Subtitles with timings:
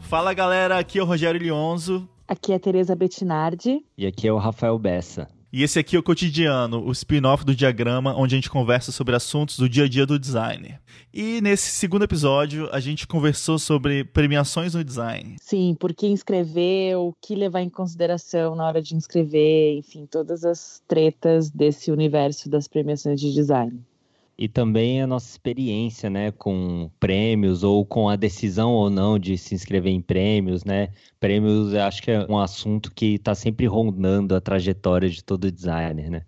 [0.00, 2.08] Fala galera, aqui é o Rogério Lionzo.
[2.26, 3.84] Aqui é a Tereza Bettinardi.
[3.96, 5.37] E aqui é o Rafael Bessa.
[5.50, 9.16] E esse aqui é o Cotidiano, o spin-off do Diagrama, onde a gente conversa sobre
[9.16, 10.78] assuntos do dia a dia do design.
[11.12, 15.36] E nesse segundo episódio, a gente conversou sobre premiações no design.
[15.40, 20.44] Sim, por que inscrever, o que levar em consideração na hora de inscrever, enfim, todas
[20.44, 23.80] as tretas desse universo das premiações de design
[24.38, 29.36] e também a nossa experiência, né, com prêmios ou com a decisão ou não de
[29.36, 30.90] se inscrever em prêmios, né?
[31.18, 36.10] Prêmios, acho que é um assunto que está sempre rondando a trajetória de todo designer,
[36.10, 36.24] né?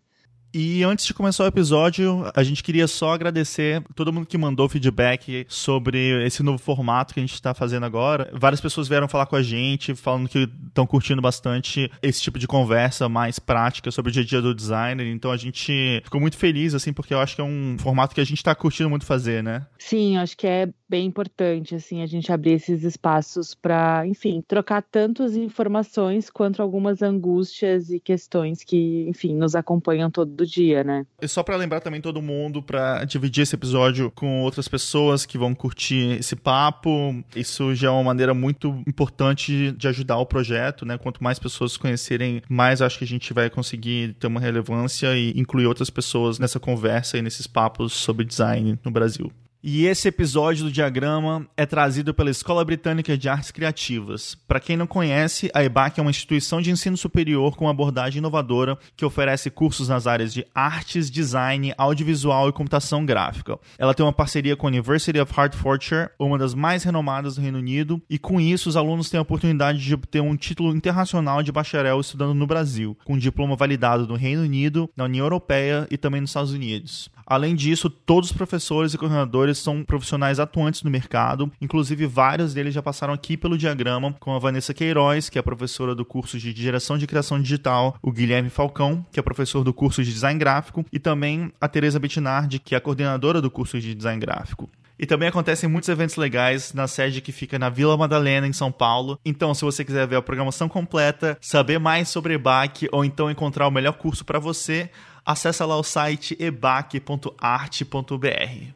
[0.53, 4.69] E antes de começar o episódio, a gente queria só agradecer todo mundo que mandou
[4.69, 8.29] feedback sobre esse novo formato que a gente está fazendo agora.
[8.33, 12.49] Várias pessoas vieram falar com a gente, falando que estão curtindo bastante esse tipo de
[12.49, 15.07] conversa mais prática sobre o dia a dia do designer.
[15.07, 18.21] Então a gente ficou muito feliz, assim, porque eu acho que é um formato que
[18.21, 19.67] a gente está curtindo muito fazer, né?
[19.79, 24.83] Sim, acho que é bem importante, assim, a gente abrir esses espaços para, enfim, trocar
[24.83, 31.07] tantas informações quanto algumas angústias e questões que, enfim, nos acompanham todo dia, né?
[31.23, 35.39] E só para lembrar também todo mundo para dividir esse episódio com outras pessoas que
[35.39, 36.91] vão curtir esse papo.
[37.37, 40.99] Isso já é uma maneira muito importante de ajudar o projeto, né?
[40.99, 45.39] Quanto mais pessoas conhecerem, mais acho que a gente vai conseguir ter uma relevância e
[45.39, 49.31] incluir outras pessoas nessa conversa e nesses papos sobre design no Brasil.
[49.63, 54.35] E esse episódio do Diagrama é trazido pela Escola Britânica de Artes Criativas.
[54.49, 58.79] Para quem não conhece, a EBAC é uma instituição de ensino superior com abordagem inovadora
[58.97, 63.59] que oferece cursos nas áreas de artes, design, audiovisual e computação gráfica.
[63.79, 67.59] Ela tem uma parceria com a University of Hertfordshire, uma das mais renomadas do Reino
[67.59, 71.53] Unido, e com isso os alunos têm a oportunidade de obter um título internacional de
[71.53, 75.99] bacharel estudando no Brasil, com um diploma validado no Reino Unido, na União Europeia e
[75.99, 77.11] também nos Estados Unidos.
[77.31, 82.75] Além disso, todos os professores e coordenadores são profissionais atuantes no mercado, inclusive vários deles
[82.75, 86.51] já passaram aqui pelo diagrama, com a Vanessa Queiroz, que é professora do curso de
[86.51, 90.85] Geração de Criação Digital, o Guilherme Falcão, que é professor do curso de Design Gráfico,
[90.93, 94.69] e também a Teresa Bettinardi, que é a coordenadora do curso de Design Gráfico.
[94.99, 98.71] E também acontecem muitos eventos legais na sede que fica na Vila Madalena, em São
[98.71, 99.19] Paulo.
[99.25, 103.67] Então, se você quiser ver a programação completa, saber mais sobre EBAC ou então encontrar
[103.67, 104.91] o melhor curso para você,
[105.31, 107.35] acessa lá o site ebac.art.br,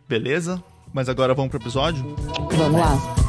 [0.09, 0.63] beleza?
[0.93, 2.17] Mas agora vamos pro episódio?
[2.53, 3.25] Vamos lá.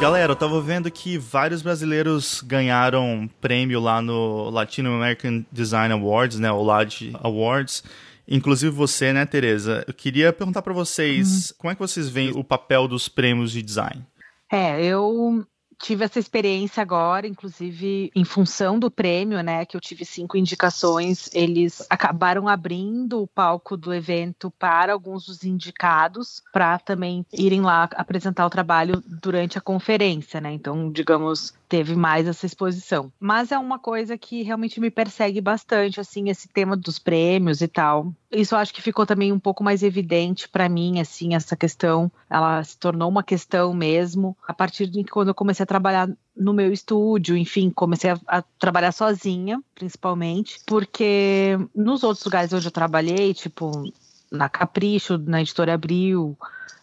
[0.00, 6.38] Galera, eu tava vendo que vários brasileiros ganharam prêmio lá no Latino American Design Awards,
[6.38, 7.84] né, o LAD Awards.
[8.30, 9.84] Inclusive você, né, Tereza?
[9.86, 11.56] Eu queria perguntar para vocês, uhum.
[11.58, 14.06] como é que vocês veem o papel dos prêmios de design?
[14.50, 15.44] É, eu
[15.80, 21.30] tive essa experiência agora, inclusive em função do prêmio, né, que eu tive cinco indicações,
[21.32, 27.88] eles acabaram abrindo o palco do evento para alguns dos indicados, para também irem lá
[27.94, 30.52] apresentar o trabalho durante a conferência, né?
[30.52, 33.12] Então, digamos, teve mais essa exposição.
[33.18, 37.68] Mas é uma coisa que realmente me persegue bastante, assim, esse tema dos prêmios e
[37.68, 38.12] tal.
[38.30, 42.62] Isso acho que ficou também um pouco mais evidente para mim, assim, essa questão, ela
[42.64, 46.72] se tornou uma questão mesmo a partir de quando eu comecei a trabalhar no meu
[46.72, 53.32] estúdio, enfim, comecei a, a, trabalhar sozinha, principalmente, porque nos outros lugares onde eu trabalhei,
[53.32, 53.84] tipo
[54.30, 56.36] na Capricho, na Editora Abril,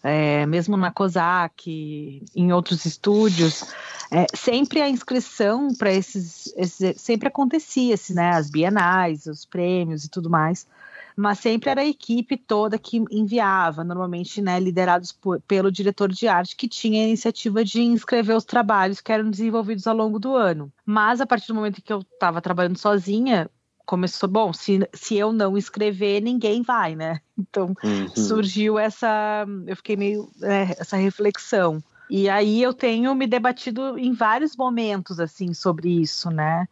[0.03, 3.63] é, mesmo na COSAC, em outros estúdios,
[4.12, 10.06] é, sempre a inscrição para esses, esses, sempre acontecia, assim, né, as bienais, os prêmios
[10.06, 10.68] e tudo mais,
[11.16, 16.28] mas sempre era a equipe toda que enviava, normalmente né, liderados por, pelo diretor de
[16.28, 20.35] arte, que tinha a iniciativa de inscrever os trabalhos que eram desenvolvidos ao longo do
[20.35, 20.72] ano.
[20.85, 23.50] Mas a partir do momento que eu estava trabalhando sozinha,
[23.87, 27.22] começou, bom, se, se eu não escrever, ninguém vai, né?
[27.39, 28.09] Então uhum.
[28.16, 31.81] surgiu essa, eu fiquei meio, é, essa reflexão.
[32.09, 36.67] E aí eu tenho me debatido em vários momentos, assim, sobre isso, né?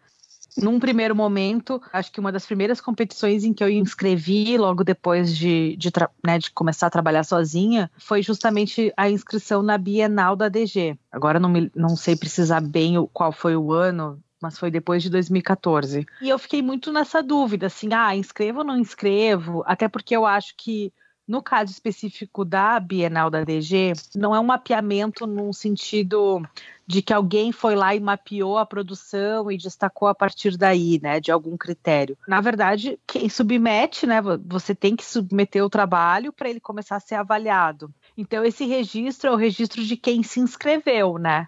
[0.58, 5.36] Num primeiro momento, acho que uma das primeiras competições em que eu inscrevi logo depois
[5.36, 5.92] de, de,
[6.26, 10.98] né, de começar a trabalhar sozinha foi justamente a inscrição na Bienal da DG.
[11.12, 15.02] Agora não, me, não sei precisar bem o, qual foi o ano, mas foi depois
[15.04, 16.06] de 2014.
[16.22, 19.64] E eu fiquei muito nessa dúvida, assim, ah, inscrevo ou não inscrevo?
[19.66, 20.92] Até porque eu acho que
[21.28, 26.44] No caso específico da Bienal da DG, não é um mapeamento num sentido
[26.86, 31.20] de que alguém foi lá e mapeou a produção e destacou a partir daí, né,
[31.20, 32.16] de algum critério.
[32.28, 37.00] Na verdade, quem submete, né, você tem que submeter o trabalho para ele começar a
[37.00, 37.92] ser avaliado.
[38.16, 41.48] Então esse registro é o registro de quem se inscreveu, né?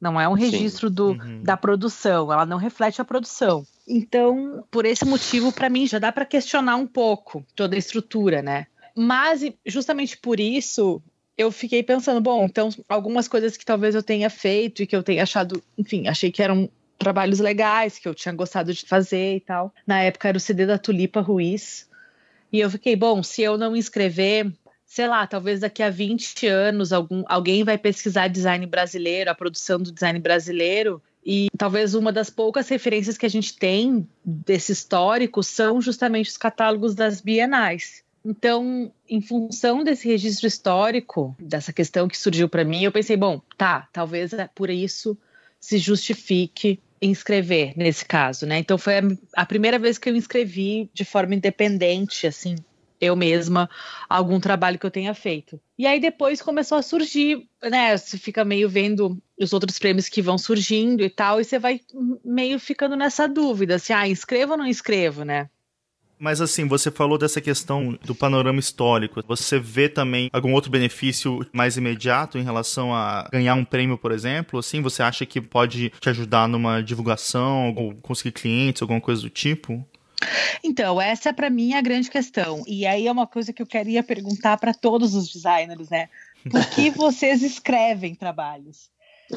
[0.00, 1.42] Não é um registro do, uhum.
[1.42, 3.66] da produção, ela não reflete a produção.
[3.88, 8.42] Então, por esse motivo, para mim, já dá para questionar um pouco toda a estrutura,
[8.42, 8.66] né?
[8.94, 11.02] Mas, justamente por isso,
[11.36, 15.02] eu fiquei pensando, bom, então, algumas coisas que talvez eu tenha feito e que eu
[15.02, 19.40] tenha achado, enfim, achei que eram trabalhos legais, que eu tinha gostado de fazer e
[19.40, 19.72] tal.
[19.86, 21.88] Na época era o CD da Tulipa Ruiz.
[22.52, 24.50] E eu fiquei, bom, se eu não inscrever,
[24.96, 29.78] sei lá, talvez daqui a 20 anos algum, alguém vai pesquisar design brasileiro, a produção
[29.78, 35.42] do design brasileiro, e talvez uma das poucas referências que a gente tem desse histórico
[35.42, 38.02] são justamente os catálogos das bienais.
[38.24, 43.42] Então, em função desse registro histórico, dessa questão que surgiu para mim, eu pensei, bom,
[43.58, 45.14] tá, talvez é por isso
[45.60, 48.60] se justifique inscrever nesse caso, né?
[48.60, 49.02] Então foi a,
[49.34, 52.56] a primeira vez que eu inscrevi de forma independente, assim,
[53.00, 53.68] eu mesma
[54.08, 55.60] algum trabalho que eu tenha feito.
[55.78, 57.96] E aí depois começou a surgir, né?
[57.96, 61.80] Você fica meio vendo os outros prêmios que vão surgindo e tal, e você vai
[62.24, 65.48] meio ficando nessa dúvida, se ah, inscrevo ou não inscrevo, né?
[66.18, 69.22] Mas assim, você falou dessa questão do panorama histórico.
[69.28, 74.12] Você vê também algum outro benefício mais imediato em relação a ganhar um prêmio, por
[74.12, 74.58] exemplo?
[74.58, 79.30] Assim, você acha que pode te ajudar numa divulgação ou conseguir clientes, alguma coisa do
[79.30, 79.86] tipo?
[80.62, 82.62] Então, essa é para mim a grande questão.
[82.66, 86.08] E aí é uma coisa que eu queria perguntar para todos os designers, né?
[86.50, 88.90] Por que vocês escrevem trabalhos?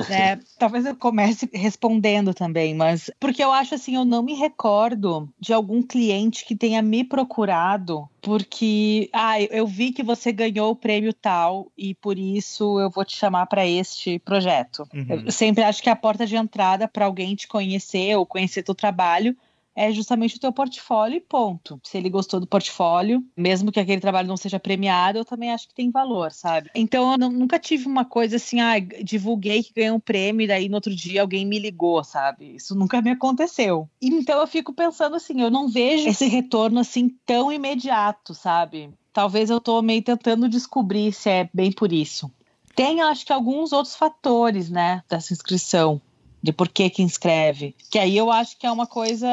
[0.07, 0.39] Né?
[0.57, 5.51] Talvez eu comece respondendo também, mas porque eu acho assim, eu não me recordo de
[5.51, 11.11] algum cliente que tenha me procurado porque ah, eu vi que você ganhou o prêmio
[11.11, 14.87] tal e por isso eu vou te chamar para este projeto.
[14.93, 15.23] Uhum.
[15.25, 18.61] Eu sempre acho que é a porta de entrada para alguém te conhecer ou conhecer
[18.61, 19.35] teu trabalho
[19.75, 21.79] é justamente o teu portfólio e ponto.
[21.83, 25.67] Se ele gostou do portfólio, mesmo que aquele trabalho não seja premiado, eu também acho
[25.67, 26.69] que tem valor, sabe?
[26.75, 30.67] Então eu nunca tive uma coisa assim, ah, divulguei que ganhei um prêmio e daí
[30.67, 32.55] no outro dia alguém me ligou, sabe?
[32.55, 33.89] Isso nunca me aconteceu.
[34.01, 38.89] Então eu fico pensando assim, eu não vejo esse retorno assim tão imediato, sabe?
[39.13, 42.31] Talvez eu tô meio tentando descobrir se é bem por isso.
[42.75, 46.01] Tem, acho que, alguns outros fatores, né, dessa inscrição
[46.41, 47.75] de por que que inscreve.
[47.91, 49.27] Que aí eu acho que é uma coisa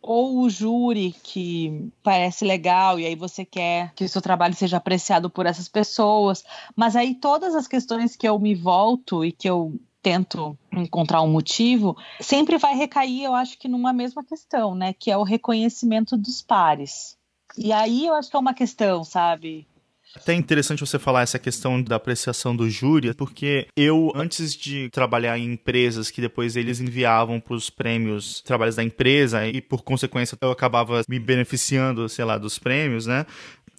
[0.00, 4.76] ou o júri que parece legal e aí você quer que o seu trabalho seja
[4.76, 6.44] apreciado por essas pessoas,
[6.76, 11.32] mas aí todas as questões que eu me volto e que eu tento encontrar um
[11.32, 16.14] motivo, sempre vai recair, eu acho que numa mesma questão, né, que é o reconhecimento
[16.14, 17.16] dos pares.
[17.56, 19.66] E aí eu acho que é uma questão, sabe?
[20.16, 25.36] Até interessante você falar essa questão da apreciação do júri, porque eu, antes de trabalhar
[25.36, 30.38] em empresas que depois eles enviavam para os prêmios trabalhos da empresa e por consequência
[30.40, 33.26] eu acabava me beneficiando, sei lá, dos prêmios, né?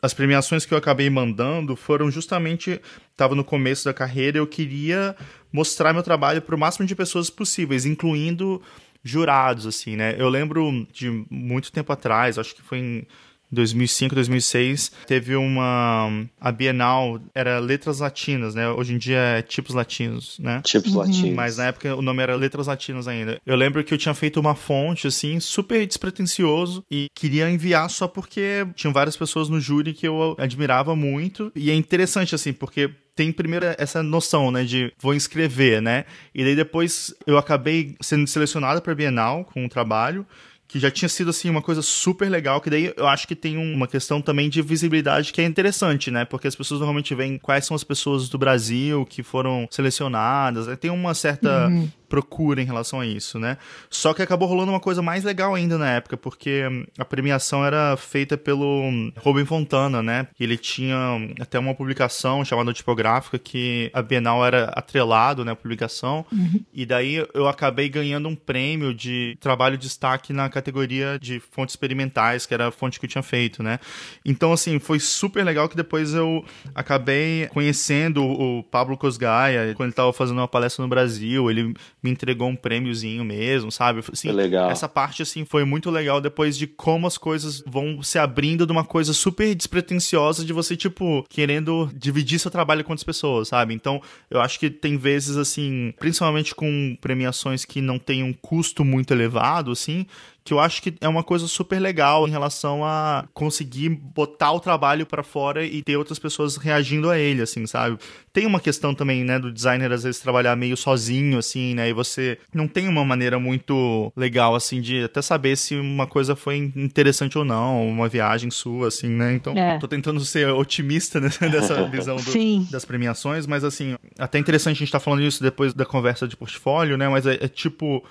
[0.02, 2.82] As premiações que eu acabei mandando foram justamente.
[3.12, 5.16] Estava no começo da carreira, eu queria
[5.54, 8.62] mostrar meu trabalho para o máximo de pessoas possíveis, incluindo
[9.02, 10.16] jurados, assim, né?
[10.18, 13.08] Eu lembro de muito tempo atrás, acho que foi em
[13.56, 18.70] 2005, 2006, teve uma a Bienal era letras latinas, né?
[18.70, 20.62] Hoje em dia é tipos latinos, né?
[20.64, 21.00] Tipos uhum.
[21.00, 21.36] latinos.
[21.36, 23.40] Mas na época o nome era letras latinas ainda.
[23.46, 28.08] Eu lembro que eu tinha feito uma fonte assim, super despretensioso e queria enviar só
[28.08, 32.92] porque tinham várias pessoas no júri que eu admirava muito e é interessante assim, porque
[33.16, 36.04] tem primeiro essa noção, né, de vou inscrever, né?
[36.34, 40.26] E daí depois eu acabei sendo selecionado para Bienal com um trabalho
[40.68, 43.58] que já tinha sido assim uma coisa super legal, que daí eu acho que tem
[43.58, 46.26] uma questão também de visibilidade que é interessante, né?
[46.26, 50.76] Porque as pessoas normalmente veem quais são as pessoas do Brasil que foram selecionadas, né?
[50.76, 53.58] tem uma certa uhum procura em relação a isso, né?
[53.90, 56.64] Só que acabou rolando uma coisa mais legal ainda na época, porque
[56.98, 60.28] a premiação era feita pelo Robin Fontana, né?
[60.40, 60.98] Ele tinha
[61.40, 66.26] até uma publicação chamada Tipográfica que a Bienal era atrelado, né, a publicação.
[66.32, 66.64] Uhum.
[66.74, 71.74] E daí eu acabei ganhando um prêmio de trabalho de destaque na categoria de fontes
[71.74, 73.80] experimentais, que era a fonte que eu tinha feito, né?
[74.26, 76.44] Então, assim, foi super legal que depois eu
[76.74, 81.74] acabei conhecendo o Pablo Cosgaia, quando ele estava fazendo uma palestra no Brasil, ele
[82.06, 84.04] me entregou um prêmiozinho mesmo, sabe?
[84.12, 84.70] Assim, legal.
[84.70, 88.72] Essa parte, assim, foi muito legal depois de como as coisas vão se abrindo de
[88.72, 93.74] uma coisa super despretensiosa de você, tipo, querendo dividir seu trabalho com outras pessoas, sabe?
[93.74, 98.86] Então, eu acho que tem vezes, assim, principalmente com premiações que não têm um custo
[98.86, 100.06] muito elevado, assim,
[100.46, 104.60] que eu acho que é uma coisa super legal em relação a conseguir botar o
[104.60, 107.98] trabalho para fora e ter outras pessoas reagindo a ele, assim, sabe?
[108.32, 111.94] Tem uma questão também, né, do designer às vezes trabalhar meio sozinho, assim, né, e
[111.94, 116.58] você não tem uma maneira muito legal, assim, de até saber se uma coisa foi
[116.76, 119.34] interessante ou não, uma viagem sua, assim, né?
[119.34, 119.80] Então, é.
[119.80, 124.90] tô tentando ser otimista nessa visão do, das premiações, mas assim, até interessante a gente
[124.90, 127.10] estar tá falando isso depois da conversa de portfólio, né?
[127.10, 128.04] Mas é, é tipo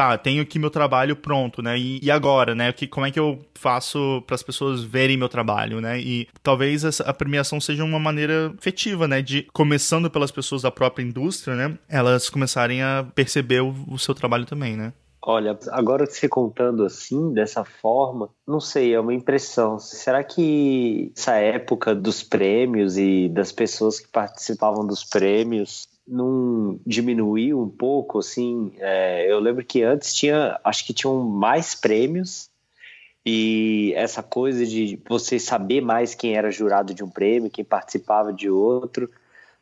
[0.00, 1.78] tá, tenho aqui meu trabalho pronto, né?
[1.78, 2.72] E, e agora, né?
[2.72, 6.00] Que, como é que eu faço para as pessoas verem meu trabalho, né?
[6.00, 9.20] E talvez essa, a premiação seja uma maneira efetiva, né?
[9.20, 11.78] De, começando pelas pessoas da própria indústria, né?
[11.86, 14.94] Elas começarem a perceber o, o seu trabalho também, né?
[15.22, 19.78] Olha, agora você contando assim, dessa forma, não sei, é uma impressão.
[19.78, 27.60] Será que essa época dos prêmios e das pessoas que participavam dos prêmios não diminuiu
[27.60, 28.72] um pouco, assim?
[28.78, 32.50] É, eu lembro que antes tinha, acho que tinham mais prêmios
[33.24, 38.32] e essa coisa de você saber mais quem era jurado de um prêmio, quem participava
[38.32, 39.08] de outro,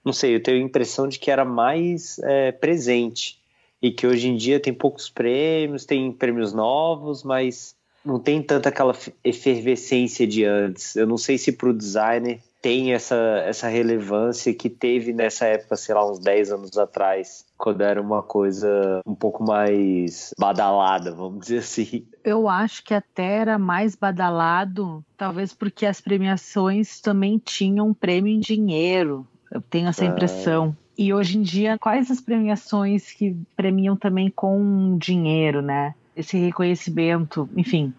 [0.04, 3.38] não sei, eu tenho a impressão de que era mais é, presente
[3.82, 8.70] e que hoje em dia tem poucos prêmios, tem prêmios novos, mas não tem tanta
[8.70, 10.96] aquela efervescência de antes.
[10.96, 15.76] Eu não sei se para o designer tem essa, essa relevância que teve nessa época,
[15.76, 21.40] sei lá, uns 10 anos atrás, quando era uma coisa um pouco mais badalada, vamos
[21.40, 22.06] dizer assim.
[22.24, 28.32] Eu acho que até era mais badalado, talvez porque as premiações também tinham um prêmio
[28.32, 29.26] em dinheiro.
[29.50, 30.76] Eu tenho essa impressão.
[30.96, 35.94] E hoje em dia, quais as premiações que premiam também com dinheiro, né?
[36.16, 37.94] Esse reconhecimento, enfim.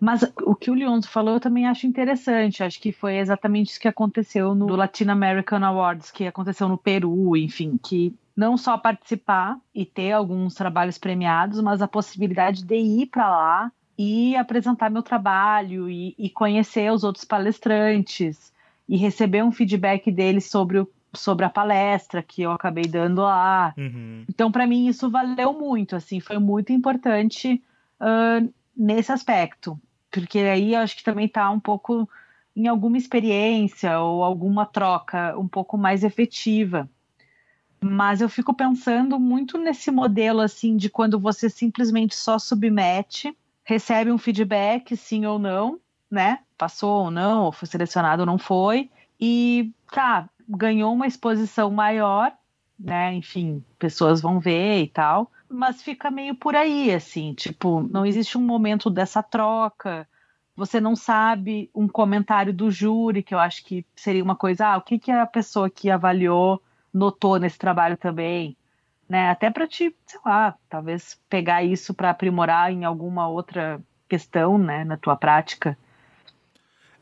[0.00, 2.62] Mas o que o Leonzo falou eu também acho interessante.
[2.62, 7.36] Acho que foi exatamente isso que aconteceu no Latin American Awards, que aconteceu no Peru,
[7.36, 13.06] enfim, que não só participar e ter alguns trabalhos premiados, mas a possibilidade de ir
[13.06, 18.52] para lá e apresentar meu trabalho e, e, conhecer os outros palestrantes
[18.86, 23.74] e receber um feedback deles sobre o sobre a palestra que eu acabei dando lá.
[23.76, 24.24] Uhum.
[24.28, 27.62] Então, para mim, isso valeu muito, assim, foi muito importante
[28.00, 32.08] uh, nesse aspecto, porque aí eu acho que também está um pouco
[32.54, 36.88] em alguma experiência ou alguma troca um pouco mais efetiva.
[37.80, 44.10] Mas eu fico pensando muito nesse modelo, assim, de quando você simplesmente só submete, recebe
[44.10, 45.78] um feedback, sim ou não,
[46.10, 46.40] né?
[46.56, 52.32] Passou ou não, ou foi selecionado ou não foi, e tá, ganhou uma exposição maior,
[52.78, 53.12] né?
[53.14, 58.36] Enfim, pessoas vão ver e tal, mas fica meio por aí, assim, tipo, não existe
[58.38, 60.08] um momento dessa troca.
[60.56, 64.76] Você não sabe um comentário do júri, que eu acho que seria uma coisa, ah,
[64.78, 66.62] o que, que a pessoa que avaliou
[66.92, 68.56] notou nesse trabalho também,
[69.08, 69.30] né?
[69.30, 74.84] Até para te, sei lá, talvez pegar isso para aprimorar em alguma outra questão, né,
[74.84, 75.76] na tua prática.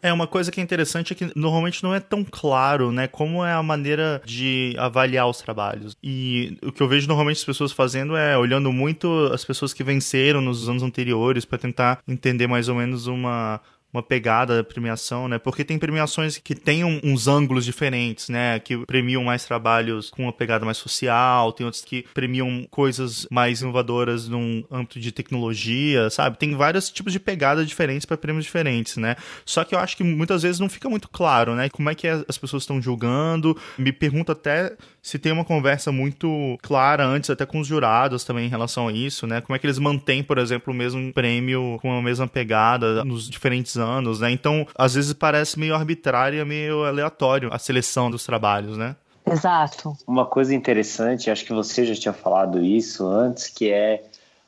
[0.04, 3.42] É, uma coisa que é interessante é que normalmente não é tão claro, né, como
[3.42, 5.96] é a maneira de avaliar os trabalhos.
[6.02, 9.82] E o que eu vejo normalmente as pessoas fazendo é olhando muito as pessoas que
[9.82, 13.62] venceram nos anos anteriores para tentar entender mais ou menos uma
[13.94, 15.38] uma pegada da premiação, né?
[15.38, 18.58] Porque tem premiações que têm um, uns ângulos diferentes, né?
[18.58, 23.62] Que premiam mais trabalhos com uma pegada mais social, tem outros que premiam coisas mais
[23.62, 26.36] inovadoras num âmbito de tecnologia, sabe?
[26.36, 29.14] Tem vários tipos de pegada diferentes para prêmios diferentes, né?
[29.46, 31.68] Só que eu acho que muitas vezes não fica muito claro, né?
[31.68, 33.56] Como é que as pessoas estão julgando.
[33.78, 38.46] Me pergunto até se tem uma conversa muito clara antes, até com os jurados também
[38.46, 39.40] em relação a isso, né?
[39.40, 43.28] Como é que eles mantêm, por exemplo, o mesmo prêmio com a mesma pegada nos
[43.28, 43.76] diferentes
[44.20, 44.30] né?
[44.30, 48.96] Então, às vezes parece meio arbitrária, meio aleatório a seleção dos trabalhos, né?
[49.26, 49.96] Exato.
[50.06, 54.04] Uma coisa interessante, acho que você já tinha falado isso antes, que é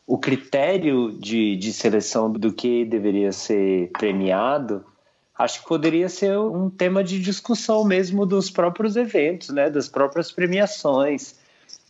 [0.06, 4.84] o critério de, de seleção do que deveria ser premiado
[5.38, 10.32] acho que poderia ser um tema de discussão mesmo dos próprios eventos, né, das próprias
[10.32, 11.36] premiações.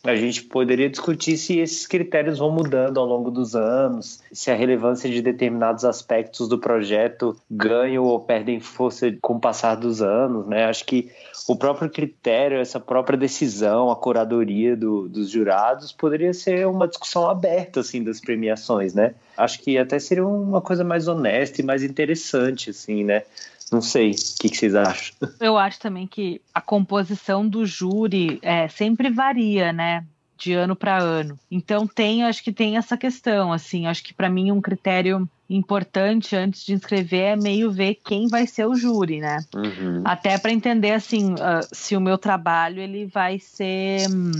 [0.07, 4.55] A gente poderia discutir se esses critérios vão mudando ao longo dos anos, se a
[4.55, 10.47] relevância de determinados aspectos do projeto ganham ou perdem força com o passar dos anos,
[10.47, 10.67] né?
[10.67, 11.11] Acho que
[11.49, 17.29] o próprio critério, essa própria decisão, a curadoria do, dos jurados poderia ser uma discussão
[17.29, 19.13] aberta assim das premiações, né?
[19.37, 23.25] Acho que até seria uma coisa mais honesta e mais interessante, assim, né?
[23.71, 25.15] Não sei, o que, que, vocês acham?
[25.41, 30.05] Eu acho também que a composição do júri é, sempre varia, né?
[30.39, 31.39] de ano para ano.
[31.51, 36.35] Então tem, acho que tem essa questão, assim, acho que para mim um critério importante
[36.35, 39.39] antes de inscrever é meio ver quem vai ser o júri, né?
[39.55, 40.03] Uhum.
[40.05, 44.33] Até para entender assim uh, se o meu trabalho ele vai ser, hum,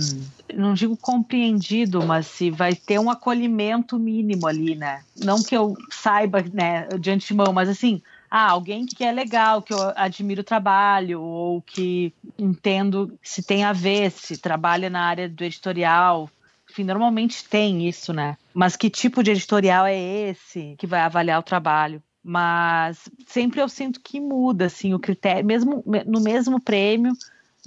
[0.53, 5.01] não digo compreendido, mas se vai ter um acolhimento mínimo ali, né?
[5.17, 9.73] Não que eu saiba, né, de antemão, mas assim ah, alguém que é legal, que
[9.73, 15.29] eu admiro o trabalho, ou que entendo se tem a ver, se trabalha na área
[15.29, 16.29] do editorial.
[16.69, 18.37] Enfim, normalmente tem isso, né?
[18.53, 22.03] Mas que tipo de editorial é esse que vai avaliar o trabalho?
[22.23, 27.13] Mas sempre eu sinto que muda, assim, o critério, mesmo no mesmo prêmio,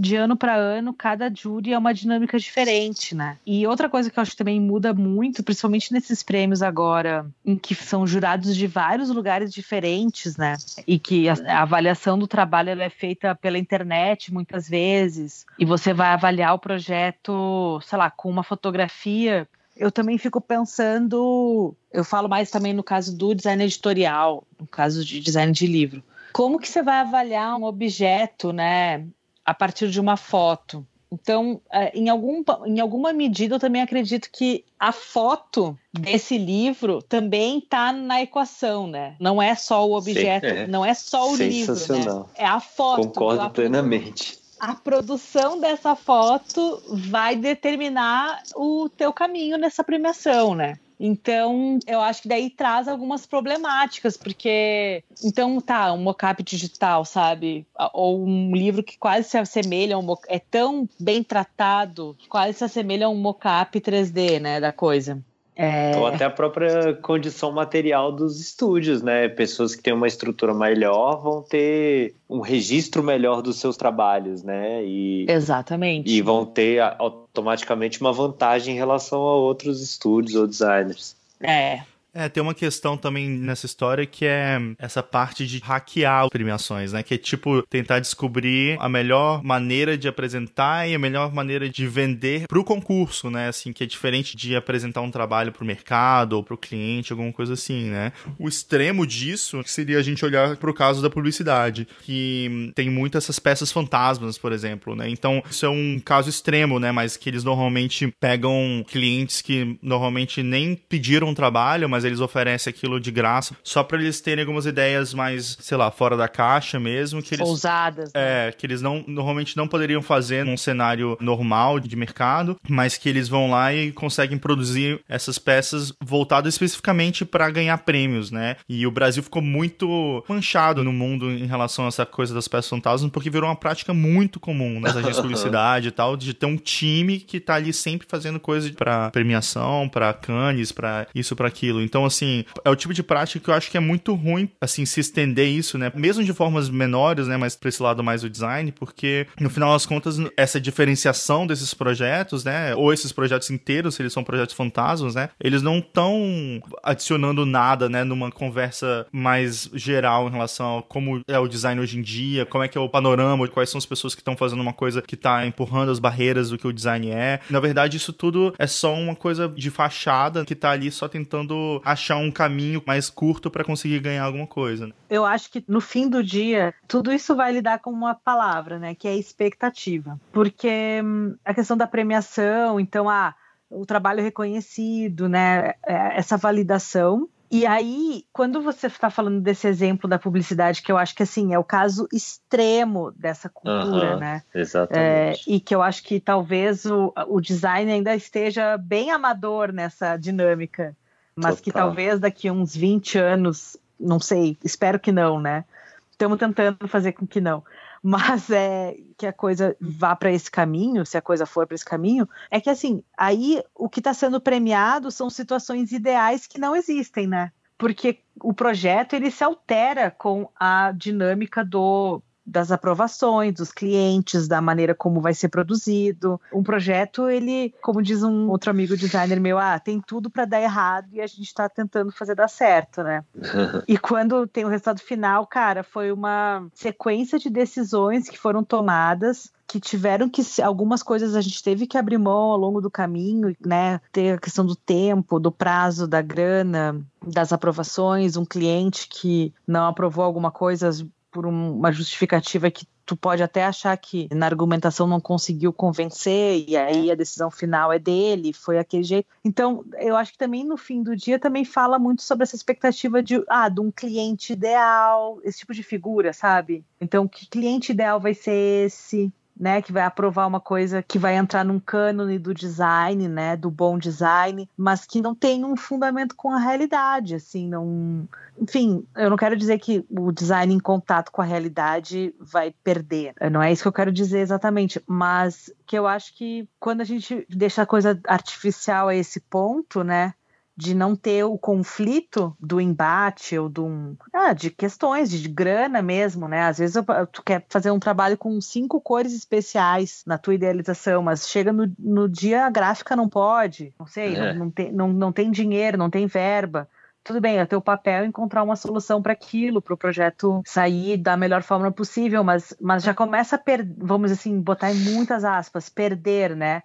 [0.00, 3.36] de ano para ano, cada júri é uma dinâmica diferente, né?
[3.44, 7.54] E outra coisa que eu acho que também muda muito, principalmente nesses prêmios agora, em
[7.54, 10.56] que são jurados de vários lugares diferentes, né?
[10.86, 15.92] E que a, a avaliação do trabalho é feita pela internet muitas vezes, e você
[15.92, 22.28] vai avaliar o projeto, sei lá, com uma fotografia eu também fico pensando, eu falo
[22.28, 26.02] mais também no caso do design editorial, no caso de design de livro.
[26.34, 29.06] Como que você vai avaliar um objeto, né?
[29.50, 30.86] A partir de uma foto.
[31.12, 37.02] Então, é, em, algum, em alguma medida, eu também acredito que a foto desse livro
[37.02, 39.16] também está na equação, né?
[39.18, 40.66] Não é só o objeto, Sim, é.
[40.68, 42.24] não é só o livro, né?
[42.36, 43.08] É a foto.
[43.08, 44.38] Concordo plenamente.
[44.60, 50.78] A produção dessa foto vai determinar o teu caminho nessa premiação, né?
[51.02, 57.66] Então, eu acho que daí traz algumas problemáticas, porque então tá, um mockup digital, sabe?
[57.94, 62.64] Ou um livro que quase se assemelha a um é tão bem tratado, quase se
[62.64, 65.24] assemelha a um mockup 3D, né, da coisa.
[65.62, 65.94] É...
[65.94, 69.28] Ou até a própria condição material dos estúdios, né?
[69.28, 74.82] Pessoas que têm uma estrutura melhor vão ter um registro melhor dos seus trabalhos, né?
[74.82, 76.10] E, Exatamente.
[76.10, 81.14] E vão ter automaticamente uma vantagem em relação a outros estúdios ou designers.
[81.42, 86.92] É, é, tem uma questão também nessa história que é essa parte de hackear premiações,
[86.92, 87.02] né?
[87.02, 91.86] Que é tipo tentar descobrir a melhor maneira de apresentar e a melhor maneira de
[91.86, 93.48] vender pro concurso, né?
[93.48, 97.54] Assim, que é diferente de apresentar um trabalho pro mercado ou pro cliente, alguma coisa
[97.54, 98.12] assim, né?
[98.38, 103.38] O extremo disso seria a gente olhar pro caso da publicidade, que tem muitas essas
[103.38, 105.08] peças fantasmas, por exemplo, né?
[105.08, 106.90] Então, isso é um caso extremo, né?
[106.90, 112.70] Mas que eles normalmente pegam clientes que normalmente nem pediram trabalho, mas mas eles oferecem
[112.70, 116.80] aquilo de graça, só para eles terem algumas ideias mais, sei lá, fora da caixa
[116.80, 118.10] mesmo, que eles ousadas.
[118.14, 118.48] Né?
[118.48, 123.08] É, que eles não normalmente não poderiam fazer num cenário normal de mercado, mas que
[123.08, 128.56] eles vão lá e conseguem produzir essas peças voltadas especificamente para ganhar prêmios, né?
[128.68, 132.70] E o Brasil ficou muito manchado no mundo em relação a essa coisa das peças
[132.70, 136.46] fantasmas, porque virou uma prática muito comum nas agências de publicidade e tal, de ter
[136.46, 141.48] um time que tá ali sempre fazendo coisa para premiação, para canes, para isso, para
[141.48, 141.82] aquilo.
[141.90, 144.86] Então, assim, é o tipo de prática que eu acho que é muito ruim, assim,
[144.86, 145.90] se estender isso, né?
[145.92, 147.36] Mesmo de formas menores, né?
[147.36, 151.74] Mas pra esse lado mais do design, porque no final das contas, essa diferenciação desses
[151.74, 152.76] projetos, né?
[152.76, 155.30] Ou esses projetos inteiros, se eles são projetos fantasmas, né?
[155.42, 158.04] Eles não estão adicionando nada, né?
[158.04, 162.62] Numa conversa mais geral em relação a como é o design hoje em dia, como
[162.62, 165.16] é que é o panorama, quais são as pessoas que estão fazendo uma coisa que
[165.16, 167.40] tá empurrando as barreiras do que o design é.
[167.50, 171.79] Na verdade, isso tudo é só uma coisa de fachada que tá ali só tentando
[171.84, 174.86] achar um caminho mais curto para conseguir ganhar alguma coisa.
[174.86, 174.92] Né?
[175.08, 178.94] Eu acho que no fim do dia, tudo isso vai lidar com uma palavra, né?
[178.94, 180.20] Que é expectativa.
[180.32, 183.34] Porque hum, a questão da premiação, então, ah,
[183.68, 185.74] o trabalho reconhecido, né?
[185.86, 190.96] É, essa validação e aí, quando você está falando desse exemplo da publicidade, que eu
[190.96, 194.42] acho que assim é o caso extremo dessa cultura, uhum, né?
[194.54, 195.50] Exatamente.
[195.50, 200.16] É, e que eu acho que talvez o, o design ainda esteja bem amador nessa
[200.16, 200.96] dinâmica
[201.40, 201.62] mas Total.
[201.62, 205.64] que talvez daqui a uns 20 anos, não sei, espero que não, né?
[206.10, 207.64] Estamos tentando fazer com que não.
[208.02, 211.84] Mas é que a coisa vá para esse caminho, se a coisa for para esse
[211.84, 216.74] caminho, é que assim, aí o que está sendo premiado são situações ideais que não
[216.74, 217.52] existem, né?
[217.76, 224.60] Porque o projeto ele se altera com a dinâmica do das aprovações dos clientes, da
[224.60, 226.40] maneira como vai ser produzido.
[226.52, 230.60] Um projeto, ele, como diz um outro amigo designer meu, ah, tem tudo para dar
[230.60, 233.24] errado e a gente está tentando fazer dar certo, né?
[233.86, 239.52] e quando tem o resultado final, cara, foi uma sequência de decisões que foram tomadas
[239.70, 243.54] que tiveram que algumas coisas a gente teve que abrir mão ao longo do caminho,
[243.64, 244.00] né?
[244.10, 249.86] Ter a questão do tempo, do prazo, da grana, das aprovações, um cliente que não
[249.86, 250.90] aprovou alguma coisa
[251.30, 256.76] por uma justificativa que tu pode até achar que na argumentação não conseguiu convencer e
[256.76, 259.28] aí a decisão final é dele, foi aquele jeito.
[259.44, 263.20] Então, eu acho que também no fim do dia também fala muito sobre essa expectativa
[263.20, 266.84] de, ah, de um cliente ideal, esse tipo de figura, sabe?
[267.00, 269.32] Então, que cliente ideal vai ser esse?
[269.60, 273.70] Né, que vai aprovar uma coisa que vai entrar num cânone do design, né, do
[273.70, 278.26] bom design, mas que não tem um fundamento com a realidade, assim, não,
[278.58, 283.34] enfim, eu não quero dizer que o design em contato com a realidade vai perder,
[283.52, 287.04] não é isso que eu quero dizer exatamente, mas que eu acho que quando a
[287.04, 290.32] gente deixa a coisa artificial a esse ponto, né,
[290.80, 296.48] de não ter o conflito do embate ou do, ah, de questões de grana mesmo,
[296.48, 296.62] né?
[296.62, 296.96] Às vezes
[297.30, 301.92] tu quer fazer um trabalho com cinco cores especiais na tua idealização, mas chega no,
[301.98, 304.54] no dia a gráfica não pode, não sei, é.
[304.54, 306.88] não, não, tem, não, não tem dinheiro, não tem verba
[307.22, 311.36] tudo bem, é teu papel encontrar uma solução para aquilo, para o projeto sair da
[311.36, 315.88] melhor forma possível, mas, mas já começa a perder, vamos assim, botar em muitas aspas,
[315.88, 316.82] perder, né?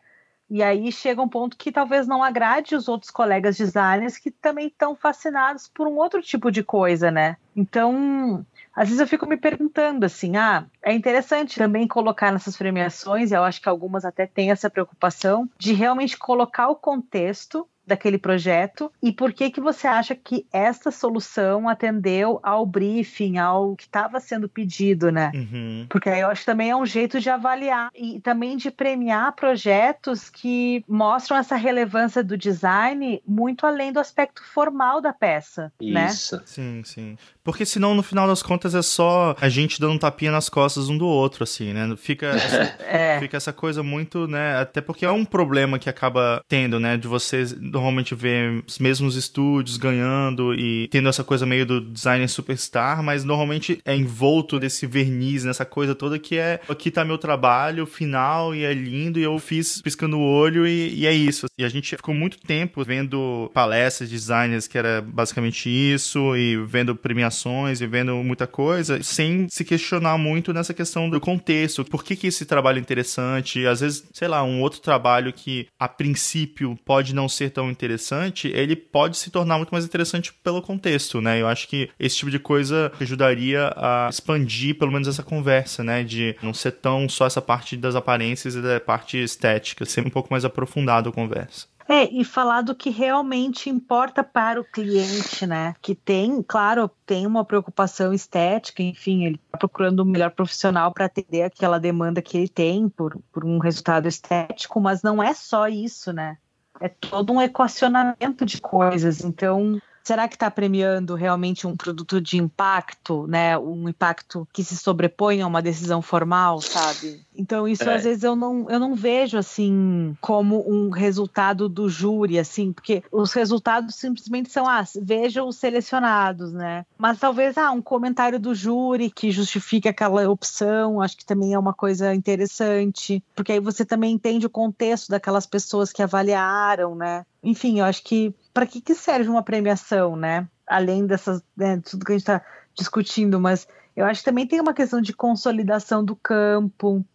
[0.50, 4.68] E aí chega um ponto que talvez não agrade os outros colegas designers que também
[4.68, 7.38] estão fascinados por um outro tipo de coisa, né?
[7.56, 13.32] Então, às vezes eu fico me perguntando assim, ah, é interessante também colocar nessas premiações,
[13.32, 18.92] eu acho que algumas até têm essa preocupação de realmente colocar o contexto daquele projeto
[19.02, 24.20] e por que que você acha que esta solução atendeu ao briefing, ao que estava
[24.20, 25.32] sendo pedido, né?
[25.34, 25.86] Uhum.
[25.90, 29.34] Porque aí eu acho que também é um jeito de avaliar e também de premiar
[29.34, 36.08] projetos que mostram essa relevância do design muito além do aspecto formal da peça, né?
[36.08, 36.38] Isso.
[36.38, 36.42] né?
[36.46, 37.18] Sim, sim.
[37.46, 40.90] Porque senão, no final das contas, é só a gente dando um tapinha nas costas
[40.90, 41.94] um do outro, assim, né?
[41.96, 43.20] Fica essa, é.
[43.20, 44.58] fica essa coisa muito, né?
[44.58, 46.98] Até porque é um problema que acaba tendo, né?
[46.98, 52.28] De você normalmente ver os mesmos estúdios ganhando e tendo essa coisa meio do designer
[52.28, 57.20] superstar, mas normalmente é envolto desse verniz, nessa coisa toda que é aqui tá meu
[57.20, 61.46] trabalho final e é lindo e eu fiz piscando o olho e, e é isso.
[61.60, 66.58] E a gente ficou muito tempo vendo palestras de designers que era basicamente isso e
[66.66, 71.84] vendo premiações informações e vendo muita coisa, sem se questionar muito nessa questão do contexto.
[71.84, 73.66] Por que, que esse trabalho é interessante?
[73.68, 78.48] Às vezes, sei lá, um outro trabalho que a princípio pode não ser tão interessante,
[78.48, 81.42] ele pode se tornar muito mais interessante pelo contexto, né?
[81.42, 86.04] Eu acho que esse tipo de coisa ajudaria a expandir pelo menos essa conversa, né?
[86.04, 90.10] De não ser tão só essa parte das aparências e da parte estética, ser um
[90.10, 91.75] pouco mais aprofundado a conversa.
[91.88, 95.76] É, e falar do que realmente importa para o cliente, né?
[95.82, 101.06] Que tem, claro, tem uma preocupação estética, enfim, ele está procurando o melhor profissional para
[101.06, 105.68] atender aquela demanda que ele tem por, por um resultado estético, mas não é só
[105.68, 106.38] isso, né?
[106.82, 109.24] É todo um equacionamento de coisas.
[109.24, 113.58] Então, será que está premiando realmente um produto de impacto, né?
[113.58, 117.26] Um impacto que se sobrepõe a uma decisão formal, sabe?
[117.36, 117.96] Então isso é.
[117.96, 123.04] às vezes eu não, eu não vejo assim como um resultado do júri, assim, porque
[123.12, 126.86] os resultados simplesmente são, ah, veja os selecionados, né?
[126.98, 131.60] Mas talvez, ah, um comentário do júri que justifique aquela opção, acho que também é
[131.60, 137.26] uma coisa interessante, porque aí você também entende o contexto daquelas pessoas que avaliaram, né?
[137.46, 140.48] Enfim, eu acho que para que, que serve uma premiação, né?
[140.68, 142.42] Além dessas, né, tudo que a gente está
[142.74, 147.06] discutindo, mas eu acho que também tem uma questão de consolidação do campo,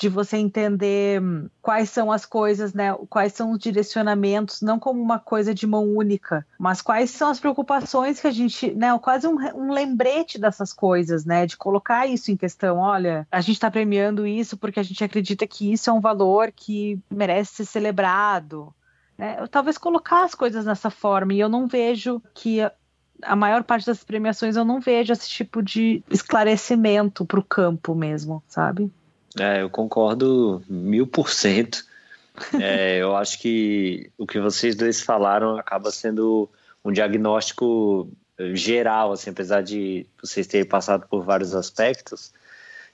[0.00, 1.20] de você entender
[1.60, 2.94] quais são as coisas, né?
[3.10, 7.38] Quais são os direcionamentos, não como uma coisa de mão única, mas quais são as
[7.38, 8.98] preocupações que a gente, né?
[8.98, 11.44] Quase um, um lembrete dessas coisas, né?
[11.44, 12.78] De colocar isso em questão.
[12.78, 16.50] Olha, a gente está premiando isso porque a gente acredita que isso é um valor
[16.50, 18.72] que merece ser celebrado.
[19.20, 19.36] Né?
[19.50, 22.60] Talvez colocar as coisas dessa forma, e eu não vejo que
[23.22, 27.94] a maior parte das premiações eu não vejo esse tipo de esclarecimento para o campo
[27.94, 28.90] mesmo, sabe?
[29.38, 31.84] É, eu concordo mil por cento.
[32.58, 36.48] É, eu acho que o que vocês dois falaram acaba sendo
[36.82, 38.08] um diagnóstico
[38.54, 42.32] geral, assim, apesar de vocês terem passado por vários aspectos,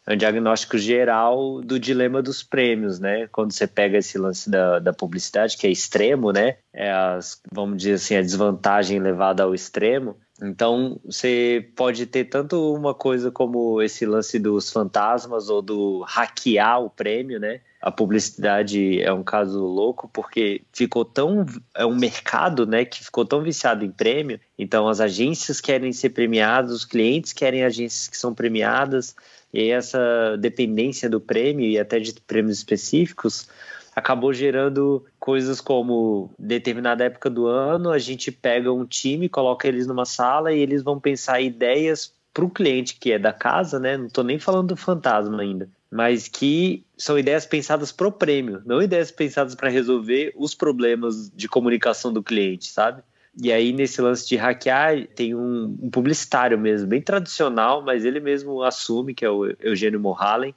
[0.06, 3.26] é um diagnóstico geral do dilema dos prêmios, né?
[3.32, 6.58] Quando você pega esse lance da, da publicidade, que é extremo, né?
[6.72, 10.16] É as, vamos dizer assim, a desvantagem levada ao extremo.
[10.40, 16.82] Então, você pode ter tanto uma coisa como esse lance dos fantasmas ou do hackear
[16.82, 17.60] o prêmio, né?
[17.80, 23.24] A publicidade é um caso louco porque ficou tão é um mercado, né, que ficou
[23.24, 24.40] tão viciado em prêmio.
[24.58, 29.14] Então, as agências querem ser premiadas, os clientes querem agências que são premiadas.
[29.52, 33.48] E essa dependência do prêmio e até de prêmios específicos
[33.96, 39.86] acabou gerando coisas como determinada época do ano a gente pega um time, coloca eles
[39.86, 43.96] numa sala e eles vão pensar ideias para o cliente que é da casa, né?
[43.96, 48.82] Não estou nem falando do fantasma ainda, mas que são ideias pensadas pro prêmio, não
[48.82, 53.02] ideias pensadas para resolver os problemas de comunicação do cliente, sabe?
[53.38, 58.18] E aí, nesse lance de hackear, tem um, um publicitário mesmo, bem tradicional, mas ele
[58.18, 60.54] mesmo assume, que é o Eugênio Mohalen,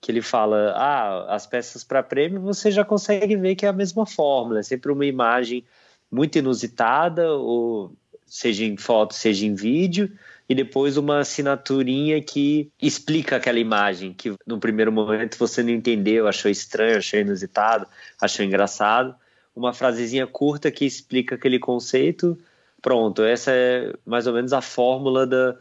[0.00, 3.72] que ele fala: ah, as peças para prêmio você já consegue ver que é a
[3.72, 5.64] mesma fórmula, é sempre uma imagem
[6.10, 10.10] muito inusitada, ou seja em foto, seja em vídeo,
[10.48, 16.26] e depois uma assinaturinha que explica aquela imagem que no primeiro momento você não entendeu,
[16.26, 17.86] achou estranho, achou inusitado,
[18.20, 19.14] achou engraçado.
[19.56, 22.38] Uma frasezinha curta que explica aquele conceito.
[22.82, 25.56] Pronto, essa é mais ou menos a fórmula da,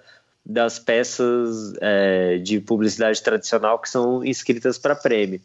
[0.45, 5.41] das peças é, de publicidade tradicional que são inscritas para prêmio.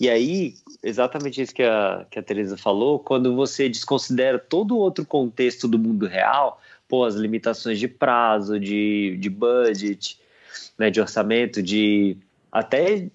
[0.00, 4.78] E aí, exatamente isso que a, que a Teresa falou, quando você desconsidera todo o
[4.78, 10.18] outro contexto do mundo real, pô, as limitações de prazo, de, de budget,
[10.76, 12.16] né, de orçamento, de
[12.50, 13.08] até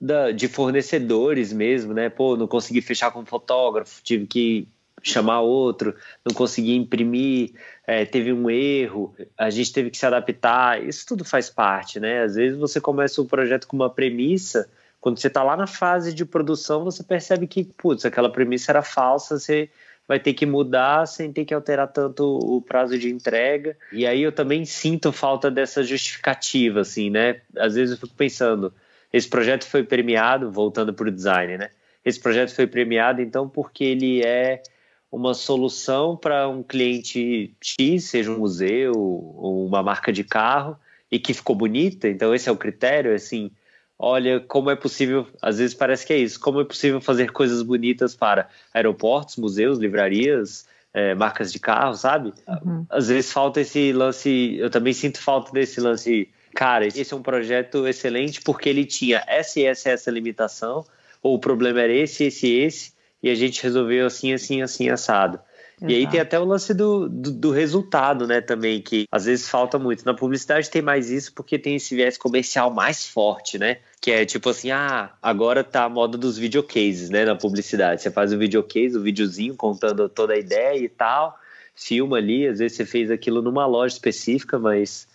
[0.00, 2.08] da, de fornecedores mesmo, né?
[2.08, 4.68] Pô, não consegui fechar com fotógrafo, tive que
[5.02, 7.52] chamar outro, não consegui imprimir,
[7.86, 10.82] é, teve um erro, a gente teve que se adaptar.
[10.82, 12.22] Isso tudo faz parte, né?
[12.22, 14.68] Às vezes você começa o projeto com uma premissa,
[15.00, 18.82] quando você está lá na fase de produção, você percebe que, putz, aquela premissa era
[18.82, 19.70] falsa, você
[20.08, 23.76] vai ter que mudar sem ter que alterar tanto o prazo de entrega.
[23.92, 27.40] E aí eu também sinto falta dessa justificativa, assim, né?
[27.56, 28.72] Às vezes eu fico pensando,
[29.16, 31.70] esse projeto foi premiado, voltando para o design, né?
[32.04, 34.62] Esse projeto foi premiado, então, porque ele é
[35.10, 40.76] uma solução para um cliente X, seja um museu ou uma marca de carro,
[41.10, 43.50] e que ficou bonita, então esse é o critério, assim,
[43.98, 47.62] olha como é possível, às vezes parece que é isso, como é possível fazer coisas
[47.62, 52.34] bonitas para aeroportos, museus, livrarias, é, marcas de carro, sabe?
[52.46, 52.84] Uhum.
[52.90, 57.22] Às vezes falta esse lance, eu também sinto falta desse lance, cara, esse é um
[57.22, 60.86] projeto excelente porque ele tinha essa e essa, essa limitação,
[61.22, 62.92] ou o problema era esse, esse, esse,
[63.22, 65.38] e a gente resolveu assim, assim, assim, assado.
[65.78, 65.92] Exato.
[65.92, 69.46] E aí tem até o lance do, do, do, resultado, né, também, que às vezes
[69.46, 70.06] falta muito.
[70.06, 73.76] Na publicidade tem mais isso porque tem esse viés comercial mais forte, né?
[74.00, 78.00] Que é tipo assim, ah, agora tá a moda dos videocases, né, na publicidade.
[78.00, 81.38] Você faz o videocase, o videozinho contando toda a ideia e tal,
[81.74, 85.06] filma ali, às vezes você fez aquilo numa loja específica, mas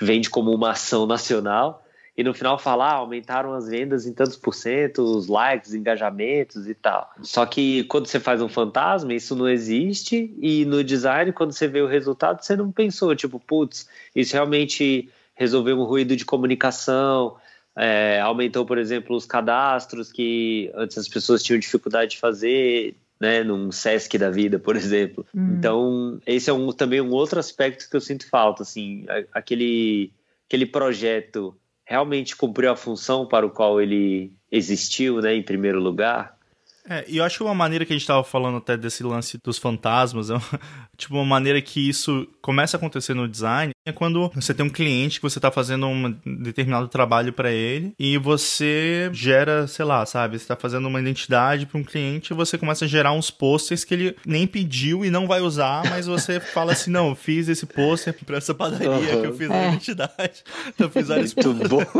[0.00, 1.84] vende como uma ação nacional
[2.16, 6.68] e no final falar ah, aumentaram as vendas em tantos por cento, os likes, engajamentos
[6.68, 7.10] e tal.
[7.22, 11.66] Só que quando você faz um fantasma, isso não existe e no design, quando você
[11.66, 17.36] vê o resultado, você não pensou, tipo, putz, isso realmente resolveu um ruído de comunicação,
[17.74, 23.44] é, aumentou, por exemplo, os cadastros que antes as pessoas tinham dificuldade de fazer, né,
[23.44, 25.26] num Sesc da vida, por exemplo.
[25.34, 25.56] Uhum.
[25.58, 30.12] Então, esse é um, também um outro aspecto que eu sinto falta, assim, aquele,
[30.48, 31.54] aquele projeto
[31.84, 36.38] realmente cumpriu a função para o qual ele existiu, né, em primeiro lugar.
[36.88, 39.38] É, e eu acho que uma maneira que a gente estava falando até desse lance
[39.44, 40.60] dos fantasmas, é uma,
[40.96, 44.70] tipo uma maneira que isso começa a acontecer no design é quando você tem um
[44.70, 50.04] cliente que você está fazendo um determinado trabalho para ele e você gera, sei lá,
[50.06, 53.30] sabe, você está fazendo uma identidade para um cliente e você começa a gerar uns
[53.30, 57.14] posters que ele nem pediu e não vai usar, mas você fala assim, não, eu
[57.14, 59.20] fiz esse pôster para essa padaria uhum.
[59.20, 59.54] que eu fiz é.
[59.54, 61.82] a identidade, então eu fiz vários Muito bom.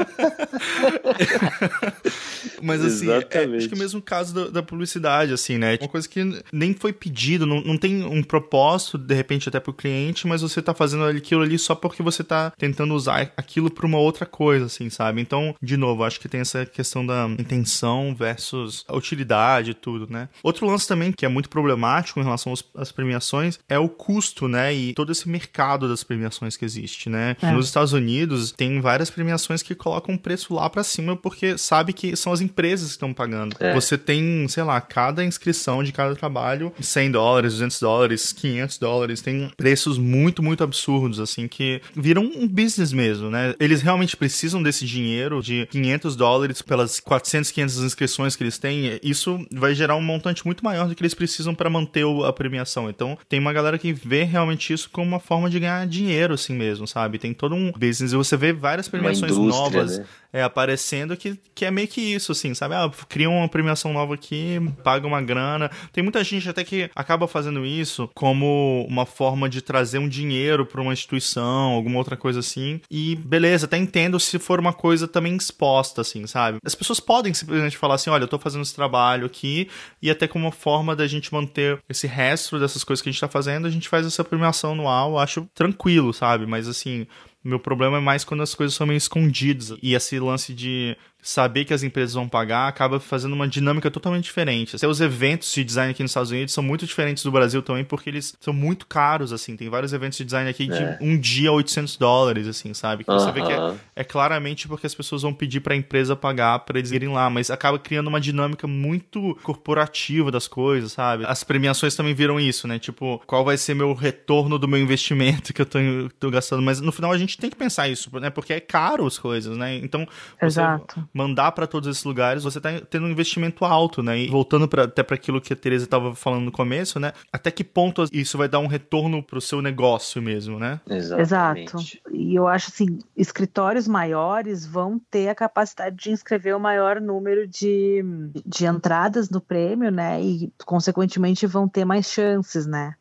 [2.63, 3.27] mas assim, é, acho
[3.69, 5.77] que é o mesmo caso da, da publicidade, assim, né?
[5.81, 9.73] Uma coisa que nem foi pedido, não, não tem um propósito, de repente, até pro
[9.73, 13.87] cliente, mas você tá fazendo aquilo ali só porque você tá tentando usar aquilo pra
[13.87, 15.21] uma outra coisa, assim, sabe?
[15.21, 20.07] Então, de novo, acho que tem essa questão da intenção versus a utilidade e tudo,
[20.11, 20.29] né?
[20.43, 24.73] Outro lance também que é muito problemático em relação às premiações é o custo, né?
[24.75, 27.37] E todo esse mercado das premiações que existe, né?
[27.41, 27.51] É.
[27.51, 31.93] Nos Estados Unidos, tem várias premiações que colocam o preço lá para cima porque sabe
[31.93, 33.57] que são as empresas que estão pagando.
[33.59, 33.75] É.
[33.75, 39.21] Você tem, sei lá, cada inscrição de cada trabalho, 100 dólares, 200 dólares, 500 dólares,
[39.21, 41.60] tem preços muito, muito absurdos, assim, que
[41.95, 43.55] viram um business mesmo, né?
[43.59, 48.99] Eles realmente precisam desse dinheiro de 500 dólares pelas 400, 500 inscrições que eles têm.
[49.03, 52.89] Isso vai gerar um montante muito maior do que eles precisam para manter a premiação.
[52.89, 56.55] Então, tem uma galera que vê realmente isso como uma forma de ganhar dinheiro, assim
[56.55, 57.19] mesmo, sabe?
[57.19, 59.99] Tem todo um business e você vê várias premiações novas.
[59.99, 60.05] Né?
[60.33, 62.75] É, aparecendo que, que é meio que isso, assim, sabe?
[62.75, 65.71] Ah, cria uma premiação nova aqui, paga uma grana.
[65.93, 70.65] Tem muita gente até que acaba fazendo isso como uma forma de trazer um dinheiro
[70.65, 72.81] para uma instituição, alguma outra coisa assim.
[72.91, 76.59] E beleza, até entendo se for uma coisa também exposta, assim, sabe?
[76.65, 79.69] As pessoas podem simplesmente falar assim: olha, eu tô fazendo esse trabalho aqui,
[80.01, 83.21] e até como uma forma da gente manter esse resto dessas coisas que a gente
[83.21, 86.47] tá fazendo, a gente faz essa premiação anual, acho tranquilo, sabe?
[86.47, 87.07] Mas assim
[87.43, 89.75] Meu problema é mais quando as coisas são meio escondidas.
[89.83, 94.25] E esse lance de saber que as empresas vão pagar acaba fazendo uma dinâmica totalmente
[94.25, 94.77] diferente.
[94.77, 97.85] Até os eventos de design aqui nos Estados Unidos são muito diferentes do Brasil também,
[97.85, 99.57] porque eles são muito caros, assim.
[99.57, 100.99] Tem vários eventos de design aqui de é.
[101.01, 103.05] um dia 800 dólares, assim, sabe?
[103.05, 103.21] Que uh -huh.
[103.21, 106.61] você vê que é, é, claramente porque as pessoas vão pedir para a empresa pagar
[106.61, 111.25] para eles irem lá, mas acaba criando uma dinâmica muito corporativa das coisas, sabe?
[111.27, 112.79] As premiações também viram isso, né?
[112.79, 115.79] Tipo, qual vai ser meu retorno do meu investimento que eu tô,
[116.19, 116.63] tô gastando?
[116.63, 118.31] Mas no final a gente tem que pensar isso, né?
[118.31, 119.77] Porque é caro as coisas, né?
[119.77, 120.07] Então,
[120.41, 124.19] Exato mandar para todos esses lugares, você tá tendo um investimento alto, né?
[124.19, 127.13] E voltando pra, até para aquilo que a Teresa estava falando no começo, né?
[127.33, 130.81] Até que ponto isso vai dar um retorno pro seu negócio mesmo, né?
[130.89, 131.71] Exatamente.
[131.77, 132.01] Exato.
[132.13, 137.47] E eu acho assim, escritórios maiores vão ter a capacidade de inscrever o maior número
[137.47, 138.05] de,
[138.47, 140.23] de entradas no prêmio, né?
[140.23, 142.95] E consequentemente vão ter mais chances, né?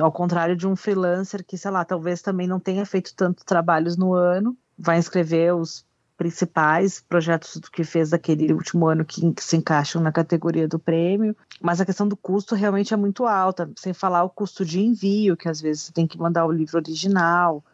[0.00, 3.96] Ao contrário de um freelancer que, sei lá, talvez também não tenha feito tantos trabalhos
[3.96, 5.86] no ano, vai inscrever os
[6.20, 10.78] principais projetos do que fez daquele último ano que, que, se encaixam na categoria do
[10.78, 14.82] prêmio, mas a questão do custo realmente é muito alta, sem falar o custo de
[14.82, 17.64] envio, que às vezes você tem que mandar o livro original,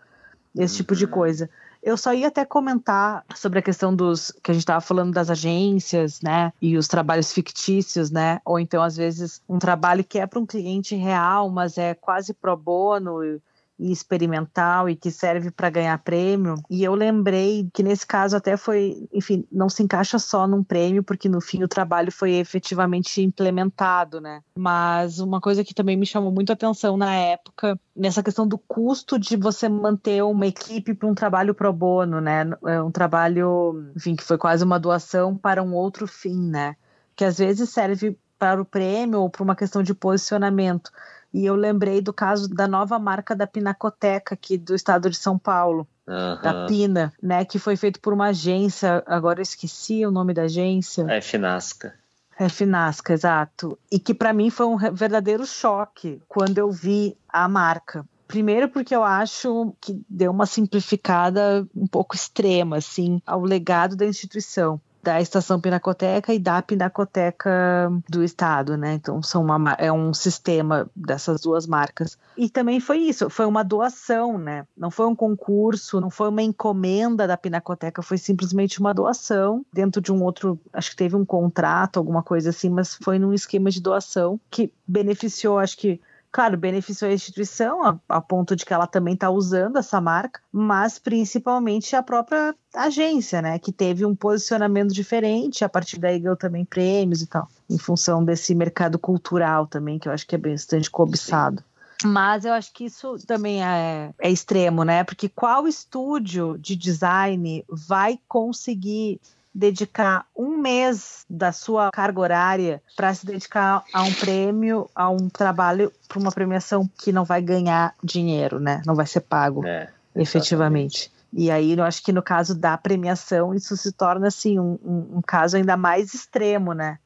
[0.55, 0.77] esse uhum.
[0.77, 1.11] tipo de uhum.
[1.11, 1.51] coisa.
[1.83, 5.29] Eu só ia até comentar sobre a questão dos que a gente estava falando das
[5.29, 10.27] agências, né, e os trabalhos fictícios, né, ou então às vezes um trabalho que é
[10.27, 13.41] para um cliente real, mas é quase pro bono
[13.79, 16.55] e experimental e que serve para ganhar prêmio.
[16.71, 21.03] E eu lembrei que nesse caso até foi, enfim, não se encaixa só num prêmio,
[21.03, 24.41] porque no fim o trabalho foi efetivamente implementado, né?
[24.57, 29.19] Mas uma coisa que também me chamou muito atenção na época, nessa questão do custo
[29.19, 32.45] de você manter uma equipe para um trabalho pro bono, né?
[32.67, 36.77] É um trabalho, enfim, que foi quase uma doação para um outro fim, né?
[37.15, 40.91] Que às vezes serve para o prêmio ou para uma questão de posicionamento
[41.33, 45.39] e eu lembrei do caso da nova marca da Pinacoteca aqui do estado de São
[45.39, 45.87] Paulo.
[46.07, 46.41] Uhum.
[46.41, 47.45] Da Pina, né?
[47.45, 51.05] Que foi feito por uma agência, agora eu esqueci o nome da agência.
[51.09, 51.95] É Finasca.
[52.39, 53.79] É Finasca, exato.
[53.91, 58.05] E que para mim foi um verdadeiro choque quando eu vi a marca.
[58.29, 64.05] Primeiro porque eu acho que deu uma simplificada um pouco extrema, assim, ao legado da
[64.05, 68.95] instituição da Estação Pinacoteca e da Pinacoteca do Estado, né?
[68.95, 72.19] Então são uma, é um sistema dessas duas marcas.
[72.37, 74.67] E também foi isso, foi uma doação, né?
[74.77, 80.03] Não foi um concurso, não foi uma encomenda da Pinacoteca, foi simplesmente uma doação dentro
[80.03, 83.71] de um outro, acho que teve um contrato, alguma coisa assim, mas foi num esquema
[83.71, 86.01] de doação que beneficiou, acho que
[86.37, 90.39] claro, beneficiou a instituição a, a ponto de que ela também está usando essa marca,
[90.53, 96.37] mas principalmente a própria agência, né, que teve um posicionamento diferente, a partir daí ganhou
[96.37, 100.39] também prêmios e tal, em função desse mercado cultural também, que eu acho que é
[100.39, 101.65] bastante cobiçado.
[102.03, 102.09] Sim.
[102.09, 105.03] Mas eu acho que isso também é, é, extremo, né?
[105.03, 109.19] Porque qual estúdio de design vai conseguir
[109.57, 115.31] dedicar um mês da sua carga horária para se dedicar a um prêmio, a um
[115.31, 118.83] trabalho, para uma premiação que não vai ganhar dinheiro, né?
[118.85, 121.11] Não vai ser pago é, efetivamente.
[121.33, 125.17] E aí, eu acho que no caso da premiação, isso se torna assim um, um,
[125.17, 126.99] um caso ainda mais extremo, né?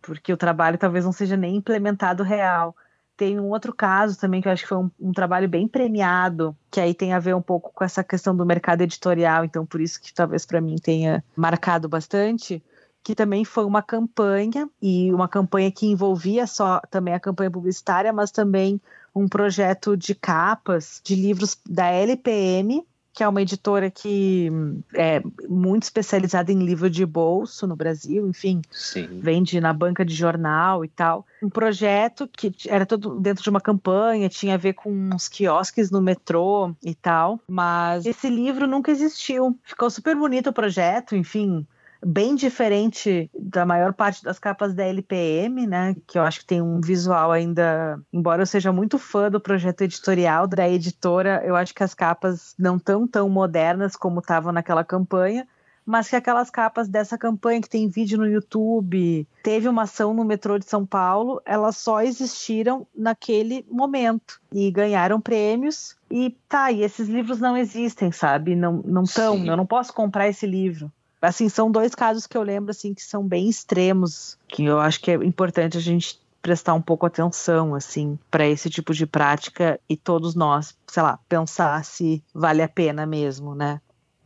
[0.00, 2.74] Porque o trabalho talvez não seja nem implementado real.
[3.20, 6.56] Tem um outro caso também que eu acho que foi um, um, trabalho bem premiado,
[6.70, 9.78] que aí tem a ver um pouco com essa questão do mercado editorial, então por
[9.78, 12.62] isso que talvez para mim tenha marcado bastante,
[13.04, 18.10] que também foi uma campanha e uma campanha que envolvia só também a campanha publicitária,
[18.10, 18.80] mas também
[19.14, 22.82] um projeto de capas de livros da LPM
[23.20, 24.50] que é uma editora que
[24.94, 29.20] é muito especializada em livro de bolso no Brasil, enfim, Sim.
[29.20, 31.26] vende na banca de jornal e tal.
[31.42, 35.90] Um projeto que era todo dentro de uma campanha, tinha a ver com uns quiosques
[35.90, 39.54] no metrô e tal, mas esse livro nunca existiu.
[39.64, 41.66] Ficou super bonito o projeto, enfim,
[42.04, 45.94] bem diferente da maior parte das capas da LPM, né?
[46.06, 49.82] Que eu acho que tem um visual ainda, embora eu seja muito fã do projeto
[49.82, 54.84] editorial da editora, eu acho que as capas não tão tão modernas como estavam naquela
[54.84, 55.46] campanha.
[55.84, 60.24] Mas que aquelas capas dessa campanha que tem vídeo no YouTube, teve uma ação no
[60.24, 65.96] metrô de São Paulo, elas só existiram naquele momento e ganharam prêmios.
[66.08, 68.54] E tá, e esses livros não existem, sabe?
[68.54, 72.42] Não não estão, eu não posso comprar esse livro assim, são dois casos que eu
[72.42, 76.74] lembro assim que são bem extremos, que eu acho que é importante a gente prestar
[76.74, 81.84] um pouco atenção assim para esse tipo de prática e todos nós, sei lá, pensar
[81.84, 83.80] se vale a pena mesmo, né?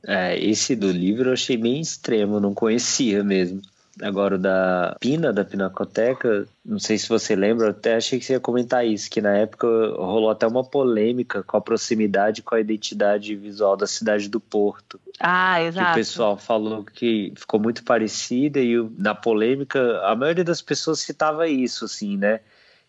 [0.06, 3.62] É, esse do livro eu achei bem extremo, não conhecia mesmo.
[4.02, 8.40] Agora da Pina, da Pinacoteca, não sei se você lembra, até achei que você ia
[8.40, 9.66] comentar isso, que na época
[9.96, 15.00] rolou até uma polêmica com a proximidade com a identidade visual da cidade do Porto.
[15.20, 15.86] Ah, exato.
[15.86, 21.00] Que o pessoal falou que ficou muito parecida e na polêmica a maioria das pessoas
[21.00, 22.40] citava isso, assim, né?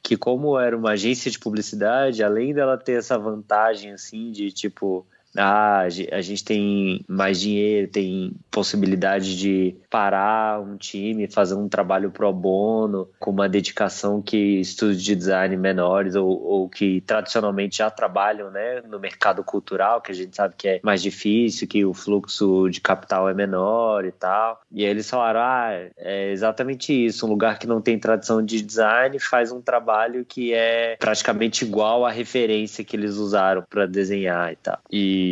[0.02, 5.06] Que como era uma agência de publicidade, além dela ter essa vantagem, assim, de tipo
[5.38, 5.82] ah,
[6.12, 12.32] a gente tem mais dinheiro, tem possibilidade de parar um time, fazer um trabalho pro
[12.32, 18.50] bono, com uma dedicação que estúdios de design menores ou, ou, que tradicionalmente já trabalham
[18.52, 22.70] né, no mercado cultural, que a gente sabe que é mais difícil, que o fluxo
[22.70, 24.62] de capital é menor e tal.
[24.72, 28.62] E aí eles falaram: ah, é exatamente isso, um lugar que não tem tradição de
[28.62, 34.52] design faz um trabalho que é praticamente igual à referência que eles usaram para desenhar
[34.52, 34.80] e tal.
[34.92, 35.25] E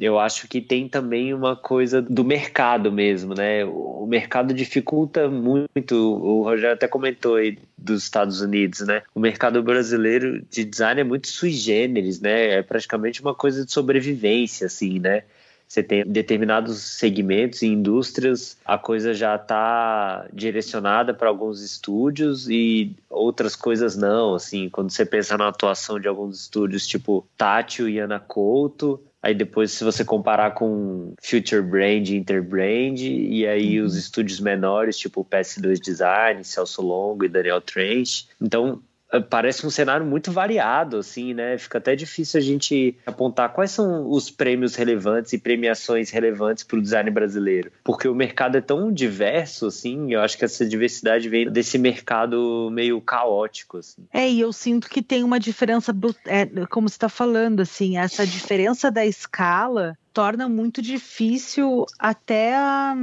[0.00, 3.64] eu acho que tem também uma coisa do mercado mesmo, né?
[3.64, 5.94] O mercado dificulta muito.
[5.94, 9.02] O Rogério até comentou aí dos Estados Unidos, né?
[9.14, 12.58] O mercado brasileiro de design é muito sui generis, né?
[12.58, 15.22] É praticamente uma coisa de sobrevivência, assim, né?
[15.70, 22.96] Você tem determinados segmentos e indústrias, a coisa já está direcionada para alguns estúdios e
[23.08, 24.34] outras coisas não.
[24.34, 29.34] Assim, quando você pensa na atuação de alguns estúdios, tipo Tátil e Ana Couto, Aí
[29.34, 33.86] depois, se você comparar com Future Brand, Interbrand, e aí uhum.
[33.86, 38.28] os estúdios menores, tipo PS2 Design, Celso Longo e Daniel Trench.
[38.40, 38.82] Então,
[39.28, 41.58] parece um cenário muito variado, assim, né?
[41.58, 46.78] Fica até difícil a gente apontar quais são os prêmios relevantes e premiações relevantes para
[46.78, 50.12] o design brasileiro, porque o mercado é tão diverso, assim.
[50.12, 54.06] Eu acho que essa diversidade vem desse mercado meio caótico, assim.
[54.12, 55.94] É, e eu sinto que tem uma diferença,
[56.26, 62.94] é, como você está falando, assim, essa diferença da escala torna muito difícil até a,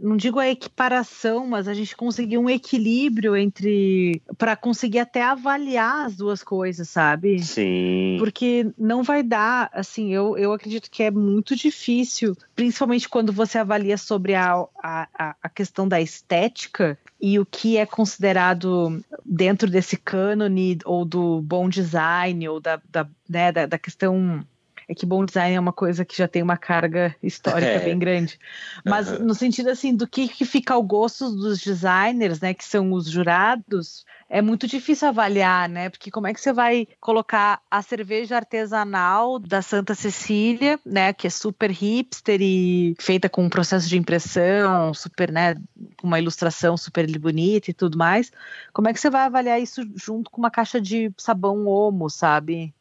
[0.00, 6.06] não digo a equiparação, mas a gente conseguir um equilíbrio entre para conseguir até avaliar
[6.06, 7.42] as duas coisas, sabe?
[7.42, 8.16] Sim.
[8.18, 13.58] Porque não vai dar, assim, eu, eu acredito que é muito difícil, principalmente quando você
[13.58, 19.96] avalia sobre a, a, a questão da estética e o que é considerado dentro desse
[19.96, 24.44] cânone ou do bom design ou da, da, né, da, da questão
[24.88, 27.78] é que bom design é uma coisa que já tem uma carga histórica é.
[27.80, 28.38] bem grande.
[28.84, 29.26] Mas uhum.
[29.26, 33.10] no sentido assim, do que, que fica ao gosto dos designers, né, que são os
[33.10, 35.88] jurados, é muito difícil avaliar, né?
[35.88, 41.26] Porque como é que você vai colocar a cerveja artesanal da Santa Cecília, né, que
[41.26, 45.56] é super hipster e feita com um processo de impressão, super, né,
[45.96, 48.30] com uma ilustração super bonita e tudo mais.
[48.72, 52.72] Como é que você vai avaliar isso junto com uma caixa de sabão Omo, sabe?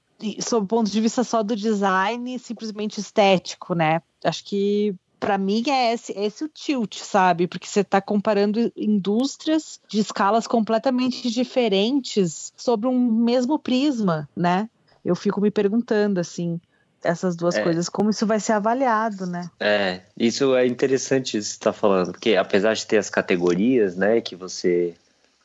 [0.41, 4.01] Sob o ponto de vista só do design, simplesmente estético, né?
[4.23, 7.47] Acho que para mim é esse, esse o tilt, sabe?
[7.47, 14.69] Porque você está comparando indústrias de escalas completamente diferentes sobre um mesmo prisma, né?
[15.03, 16.59] Eu fico me perguntando assim,
[17.03, 17.63] essas duas é.
[17.63, 19.49] coisas, como isso vai ser avaliado, né?
[19.59, 23.95] É, isso é interessante isso que você está falando, porque apesar de ter as categorias,
[23.95, 24.95] né, que você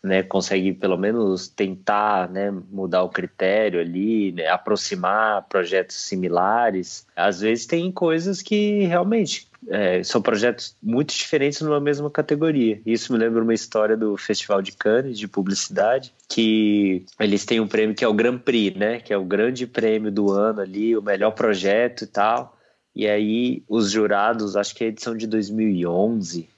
[0.03, 7.07] né, consegue pelo menos tentar né, mudar o critério ali, né, aproximar projetos similares.
[7.14, 12.80] Às vezes tem coisas que realmente é, são projetos muito diferentes numa mesma categoria.
[12.86, 17.68] Isso me lembra uma história do Festival de Cannes de publicidade, que eles têm um
[17.68, 20.96] prêmio que é o Grand Prix, né, que é o grande prêmio do ano ali,
[20.96, 22.57] o melhor projeto e tal.
[22.94, 26.48] E aí os jurados, acho que é a edição de 2011,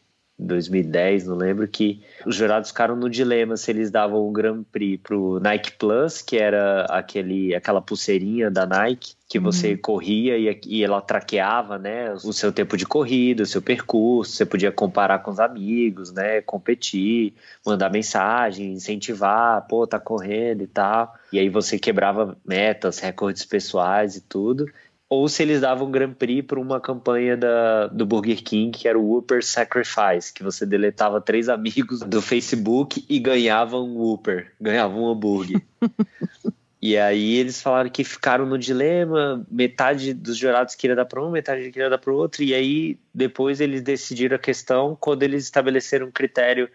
[0.43, 5.01] 2010, não lembro, que os jurados ficaram no dilema se eles davam o Grand Prix
[5.03, 9.45] pro Nike Plus, que era aquele, aquela pulseirinha da Nike, que uhum.
[9.45, 14.33] você corria e, e, ela traqueava, né, o seu tempo de corrida, o seu percurso,
[14.33, 17.35] você podia comparar com os amigos, né, competir,
[17.65, 21.15] mandar mensagem, incentivar, pô, tá correndo e tal.
[21.33, 24.67] E aí você quebrava metas, recordes pessoais e tudo
[25.13, 28.99] ou se eles davam Grand Prix para uma campanha da, do Burger King, que era
[28.99, 34.95] o Whopper Sacrifice, que você deletava três amigos do Facebook e ganhava um Whopper, ganhava
[34.95, 35.61] um hambúrguer.
[36.81, 41.31] e aí eles falaram que ficaram no dilema, metade dos jurados queria dar para um,
[41.31, 45.45] metade queria dar para o outro, e aí depois eles decidiram a questão quando eles
[45.45, 46.71] estabeleceram um critério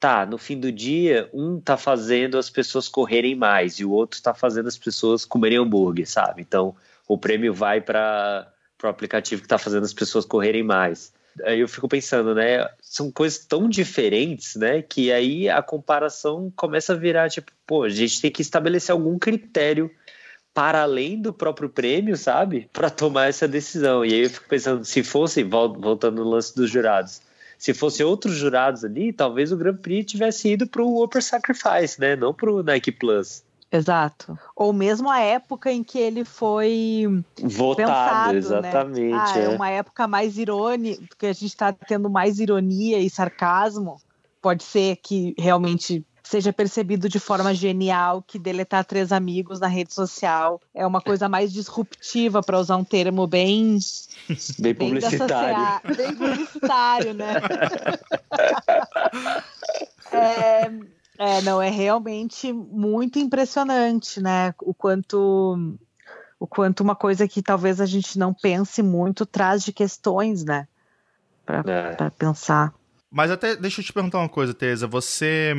[0.00, 4.20] tá, no fim do dia, um tá fazendo as pessoas correrem mais e o outro
[4.20, 6.42] tá fazendo as pessoas comerem hambúrguer, sabe?
[6.42, 6.74] Então,
[7.06, 8.52] o prêmio vai para
[8.82, 11.12] o aplicativo que está fazendo as pessoas correrem mais.
[11.44, 12.66] Aí eu fico pensando, né?
[12.80, 14.80] São coisas tão diferentes, né?
[14.80, 19.18] Que aí a comparação começa a virar tipo, pô, a gente tem que estabelecer algum
[19.18, 19.90] critério
[20.54, 22.70] para além do próprio prêmio, sabe?
[22.72, 24.02] Para tomar essa decisão.
[24.02, 27.20] E aí eu fico pensando, se fosse, voltando no lance dos jurados,
[27.58, 32.00] Se fosse outros jurados ali, talvez o Grand Prix tivesse ido para o Upper Sacrifice,
[32.00, 32.16] né?
[32.16, 33.42] Não para o Nike Plus.
[33.70, 34.38] Exato.
[34.54, 38.38] Ou mesmo a época em que ele foi votado, pensado, né?
[38.38, 39.10] exatamente.
[39.10, 39.20] Né?
[39.20, 39.44] Ah, é.
[39.44, 44.00] é uma época mais irônica, que a gente está tendo mais ironia e sarcasmo.
[44.40, 49.94] Pode ser que realmente seja percebido de forma genial que deletar três amigos na rede
[49.94, 53.78] social é uma coisa mais disruptiva, para usar um termo bem.
[54.58, 55.80] Bem publicitário.
[55.84, 57.34] Bem, bem publicitário, né?
[60.10, 64.54] é, é, não, é realmente muito impressionante, né?
[64.60, 65.78] O quanto.
[66.38, 70.68] O quanto uma coisa que talvez a gente não pense muito traz de questões, né?
[71.46, 72.10] Para é.
[72.10, 72.74] pensar.
[73.16, 74.86] Mas até deixa eu te perguntar uma coisa, Teza.
[74.86, 75.54] Você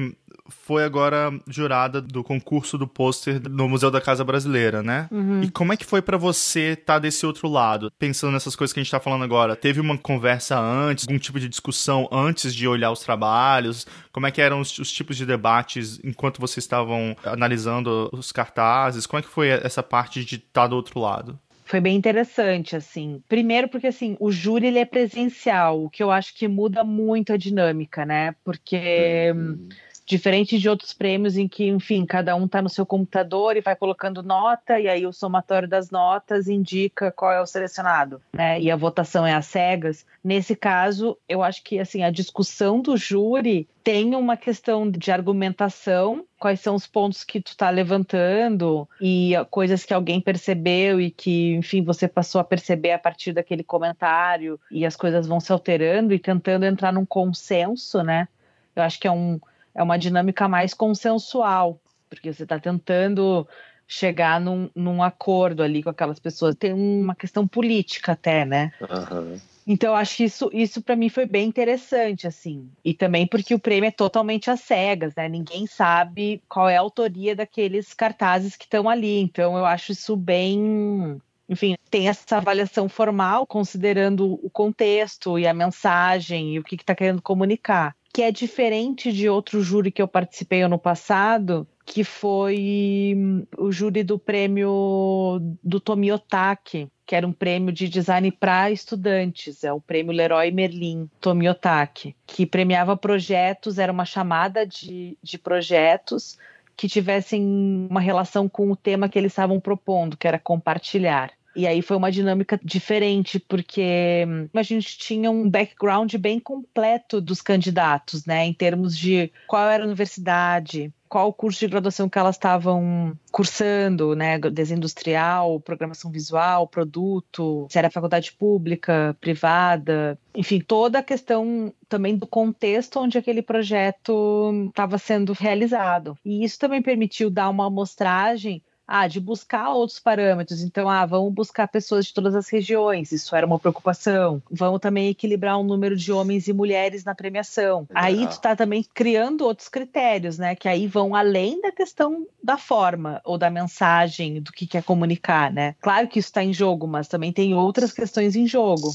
[0.47, 5.07] foi agora jurada do concurso do pôster no Museu da Casa Brasileira, né?
[5.11, 5.41] Uhum.
[5.41, 7.91] E como é que foi para você estar tá desse outro lado?
[7.97, 11.39] Pensando nessas coisas que a gente tá falando agora, teve uma conversa antes, algum tipo
[11.39, 13.87] de discussão antes de olhar os trabalhos?
[14.11, 19.07] Como é que eram os, os tipos de debates enquanto vocês estavam analisando os cartazes?
[19.07, 21.39] Como é que foi essa parte de estar tá do outro lado?
[21.67, 23.21] Foi bem interessante, assim.
[23.27, 27.33] Primeiro porque, assim, o júri, ele é presencial, o que eu acho que muda muito
[27.33, 28.33] a dinâmica, né?
[28.43, 29.31] Porque...
[29.35, 29.67] Uhum
[30.07, 33.75] Diferente de outros prêmios em que, enfim, cada um está no seu computador e vai
[33.75, 38.57] colocando nota, e aí o somatório das notas indica qual é o selecionado, né?
[38.61, 40.05] E a votação é às cegas.
[40.23, 46.25] Nesse caso, eu acho que assim, a discussão do júri tem uma questão de argumentação,
[46.39, 51.53] quais são os pontos que tu está levantando e coisas que alguém percebeu e que,
[51.55, 56.13] enfim, você passou a perceber a partir daquele comentário e as coisas vão se alterando
[56.13, 58.29] e tentando entrar num consenso, né?
[58.73, 59.37] Eu acho que é um
[59.77, 63.47] é uma dinâmica mais consensual, porque você está tentando
[63.87, 66.55] chegar num, num, acordo ali com aquelas pessoas.
[66.55, 68.73] Tem uma questão política até, né?
[68.81, 69.39] Uhum.
[69.65, 72.69] Então, eu acho que isso, isso para mim foi bem interessante, assim.
[72.83, 75.29] E também porque o prêmio é totalmente às cegas, né?
[75.29, 79.19] Ninguém sabe qual é a autoria daqueles cartazes que estão ali.
[79.21, 81.21] Então, eu acho isso bem.
[81.47, 86.95] Enfim, tem essa avaliação formal, considerando o contexto e a mensagem e o que está
[86.95, 92.03] que querendo comunicar que é diferente de outro júri que eu participei ano passado, que
[92.03, 98.71] foi hum, o júri do prêmio do Tomiotaki, que era um prêmio de design para
[98.71, 105.37] estudantes, é o prêmio Leroy Merlin Tomiotaki, que premiava projetos, era uma chamada de, de
[105.37, 106.39] projetos
[106.75, 111.36] que tivessem uma relação com o tema que eles estavam propondo, que era compartilhar.
[111.57, 117.19] E aí foi uma dinâmica diferente, porque hum, a gente tinha um background bem completo
[117.19, 118.45] dos candidatos, né?
[118.45, 123.17] Em termos de qual era a universidade, qual o curso de graduação que elas estavam
[123.31, 124.37] cursando, né?
[124.37, 132.15] Desenho industrial, programação visual, produto, se era faculdade pública, privada, enfim, toda a questão também
[132.15, 136.15] do contexto onde aquele projeto estava sendo realizado.
[136.23, 140.61] E isso também permitiu dar uma amostragem ah, de buscar outros parâmetros.
[140.61, 144.41] Então, ah, vamos buscar pessoas de todas as regiões, isso era uma preocupação.
[144.49, 147.87] Vamos também equilibrar o número de homens e mulheres na premiação.
[147.93, 150.55] Aí tu tá também criando outros critérios, né?
[150.55, 155.51] Que aí vão além da questão da forma ou da mensagem, do que quer comunicar,
[155.51, 155.75] né?
[155.81, 158.91] Claro que isso está em jogo, mas também tem outras questões em jogo.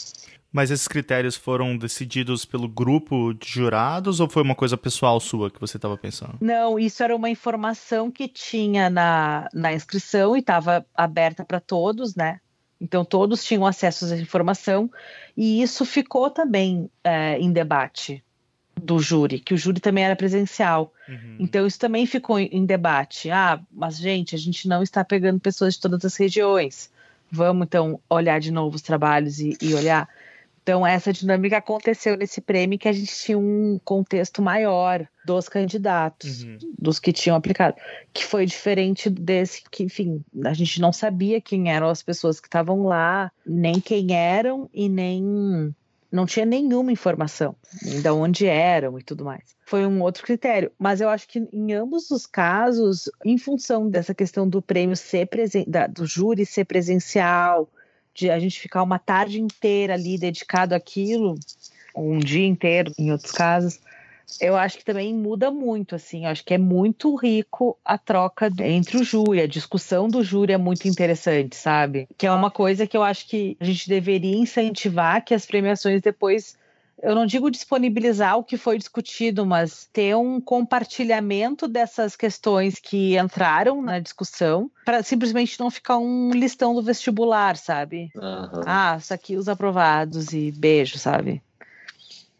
[0.52, 5.50] Mas esses critérios foram decididos pelo grupo de jurados ou foi uma coisa pessoal sua
[5.50, 6.36] que você estava pensando?
[6.40, 12.14] Não, isso era uma informação que tinha na, na inscrição e estava aberta para todos,
[12.14, 12.38] né?
[12.78, 14.90] Então todos tinham acesso a essa informação
[15.34, 18.22] e isso ficou também é, em debate
[18.76, 20.92] do júri, que o júri também era presencial.
[21.08, 21.36] Uhum.
[21.38, 23.30] Então isso também ficou em debate.
[23.30, 26.90] Ah, mas gente, a gente não está pegando pessoas de todas as regiões.
[27.30, 30.08] Vamos então olhar de novo os trabalhos e, e olhar.
[30.62, 36.44] Então, essa dinâmica aconteceu nesse prêmio que a gente tinha um contexto maior dos candidatos,
[36.44, 36.58] uhum.
[36.78, 37.76] dos que tinham aplicado,
[38.12, 42.46] que foi diferente desse que, enfim, a gente não sabia quem eram as pessoas que
[42.46, 45.74] estavam lá, nem quem eram e nem
[46.12, 49.56] não tinha nenhuma informação, de onde eram e tudo mais.
[49.64, 54.14] Foi um outro critério, mas eu acho que em ambos os casos, em função dessa
[54.14, 57.68] questão do prêmio ser presen do júri ser presencial,
[58.14, 61.34] de a gente ficar uma tarde inteira ali dedicado àquilo,
[61.94, 63.80] um dia inteiro, em outros casos,
[64.40, 68.50] eu acho que também muda muito, assim, eu acho que é muito rico a troca
[68.60, 72.08] entre o júri, a discussão do júri é muito interessante, sabe?
[72.16, 76.00] Que é uma coisa que eu acho que a gente deveria incentivar que as premiações
[76.00, 76.56] depois
[77.02, 83.18] eu não digo disponibilizar o que foi discutido, mas ter um compartilhamento dessas questões que
[83.18, 88.10] entraram na discussão, para simplesmente não ficar um listão do vestibular, sabe?
[88.14, 88.62] Uhum.
[88.64, 91.42] Ah, isso aqui os aprovados e beijo, sabe?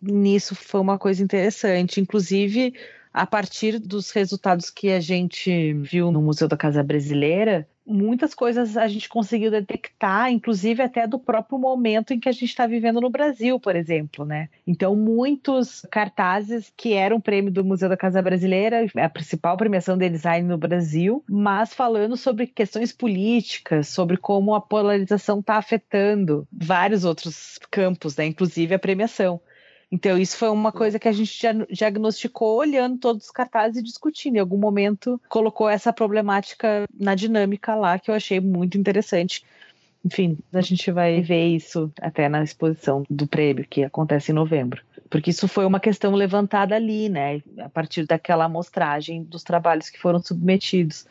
[0.02, 2.00] nisso foi uma coisa interessante.
[2.00, 2.74] Inclusive,
[3.12, 8.76] a partir dos resultados que a gente viu no Museu da Casa Brasileira, muitas coisas
[8.76, 13.00] a gente conseguiu detectar, inclusive até do próprio momento em que a gente está vivendo
[13.00, 14.48] no Brasil, por exemplo, né?
[14.66, 20.08] Então, muitos cartazes que eram prêmio do Museu da Casa Brasileira, a principal premiação de
[20.08, 27.04] design no Brasil, mas falando sobre questões políticas, sobre como a polarização está afetando vários
[27.04, 28.26] outros campos, né?
[28.26, 29.40] Inclusive a premiação.
[29.92, 31.38] Então, isso foi uma coisa que a gente
[31.70, 34.36] diagnosticou olhando todos os cartazes e discutindo.
[34.36, 39.44] Em algum momento, colocou essa problemática na dinâmica lá, que eu achei muito interessante.
[40.02, 44.82] Enfim, a gente vai ver isso até na exposição do prêmio, que acontece em novembro.
[45.10, 47.42] Porque isso foi uma questão levantada ali, né?
[47.58, 51.06] A partir daquela amostragem dos trabalhos que foram submetidos.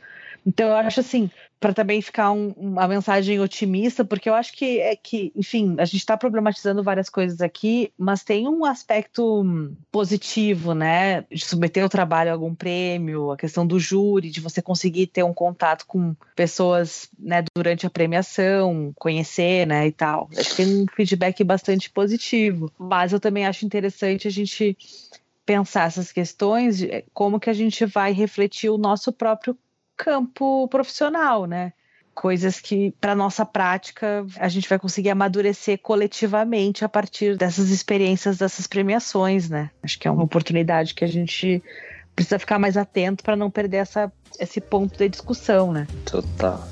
[0.45, 1.29] Então, eu acho assim,
[1.59, 5.85] para também ficar um, uma mensagem otimista, porque eu acho que é que, enfim, a
[5.85, 9.45] gente está problematizando várias coisas aqui, mas tem um aspecto
[9.91, 11.21] positivo, né?
[11.31, 15.21] De submeter o trabalho a algum prêmio, a questão do júri, de você conseguir ter
[15.21, 20.29] um contato com pessoas, né, durante a premiação, conhecer, né, e tal.
[20.35, 22.71] Acho que tem um feedback bastante positivo.
[22.79, 24.75] Mas eu também acho interessante a gente
[25.45, 26.81] pensar essas questões,
[27.13, 29.55] como que a gente vai refletir o nosso próprio
[30.01, 31.71] campo profissional, né?
[32.13, 38.39] Coisas que, para nossa prática, a gente vai conseguir amadurecer coletivamente a partir dessas experiências,
[38.39, 39.69] dessas premiações, né?
[39.83, 41.63] Acho que é uma oportunidade que a gente
[42.15, 45.87] precisa ficar mais atento para não perder essa, esse ponto de discussão, né?
[46.05, 46.67] Total.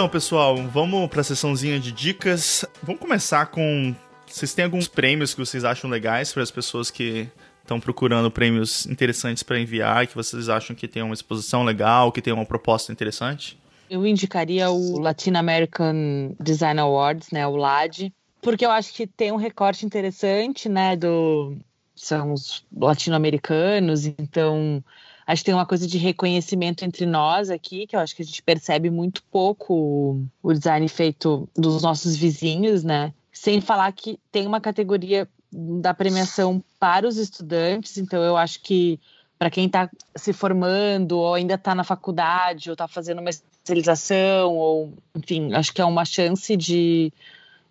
[0.00, 2.64] Então, pessoal, vamos para a sessãozinha de dicas.
[2.82, 3.94] Vamos começar com.
[4.26, 7.28] Vocês têm alguns prêmios que vocês acham legais para as pessoas que
[7.60, 12.22] estão procurando prêmios interessantes para enviar, que vocês acham que tem uma exposição legal, que
[12.22, 13.58] tem uma proposta interessante?
[13.90, 19.30] Eu indicaria o Latin American Design Awards, né, o LAD, porque eu acho que tem
[19.32, 21.58] um recorte interessante, né, do
[21.94, 24.82] são os latino-americanos, então
[25.30, 28.24] Acho que tem uma coisa de reconhecimento entre nós aqui, que eu acho que a
[28.24, 33.14] gente percebe muito pouco o design feito dos nossos vizinhos, né?
[33.32, 38.98] Sem falar que tem uma categoria da premiação para os estudantes, então eu acho que
[39.38, 44.56] para quem está se formando ou ainda está na faculdade ou está fazendo uma especialização
[44.56, 47.12] ou enfim, acho que é uma chance de,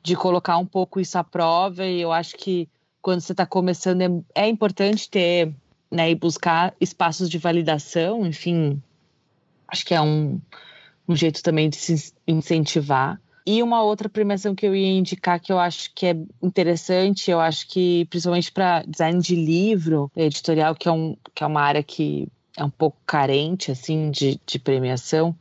[0.01, 2.69] de colocar um pouco isso à prova e eu acho que
[3.01, 4.01] quando você está começando
[4.33, 5.53] é, é importante ter
[5.91, 8.81] né, e buscar espaços de validação, enfim,
[9.67, 10.39] acho que é um,
[11.07, 13.19] um jeito também de se incentivar.
[13.45, 17.39] E uma outra premiação que eu ia indicar que eu acho que é interessante, eu
[17.39, 21.81] acho que principalmente para design de livro, editorial, que é, um, que é uma área
[21.81, 25.35] que é um pouco carente assim de, de premiação,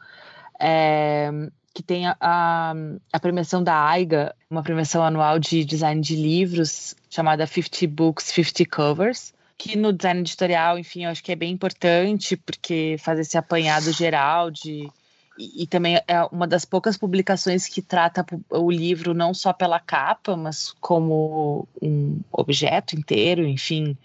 [0.59, 1.30] é,
[1.74, 2.74] que tem a, a,
[3.12, 8.64] a, premiação da AIGA, uma premiação anual de design de livros chamada 50 Books, 50
[8.64, 13.36] Covers, que no design editorial, enfim, eu acho que é bem importante, porque faz esse
[13.36, 14.88] apanhado geral de.
[15.36, 19.80] E, e também é uma das poucas publicações que trata o livro não só pela
[19.80, 23.96] capa, mas como um objeto inteiro, enfim,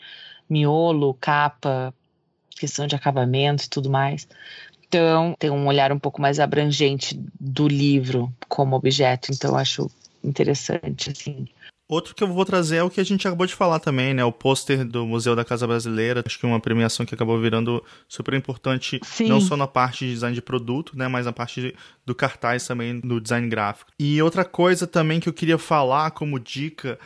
[0.50, 1.94] miolo, capa,
[2.50, 4.28] questão de acabamento e tudo mais.
[4.88, 9.90] Então, tem um olhar um pouco mais abrangente do livro como objeto, então acho
[10.24, 11.48] interessante, assim.
[11.94, 14.26] Outro que eu vou trazer é o que a gente acabou de falar também, né?
[14.26, 16.24] O pôster do Museu da Casa Brasileira.
[16.26, 19.30] Acho que uma premiação que acabou virando super importante, Sim.
[19.30, 21.08] não só na parte de design de produto, né?
[21.08, 23.92] Mas na parte do cartaz também, do design gráfico.
[24.00, 26.98] E outra coisa também que eu queria falar como dica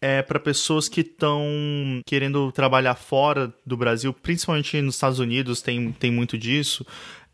[0.00, 5.90] é para pessoas que estão querendo trabalhar fora do Brasil, principalmente nos Estados Unidos, tem,
[5.90, 6.86] tem muito disso.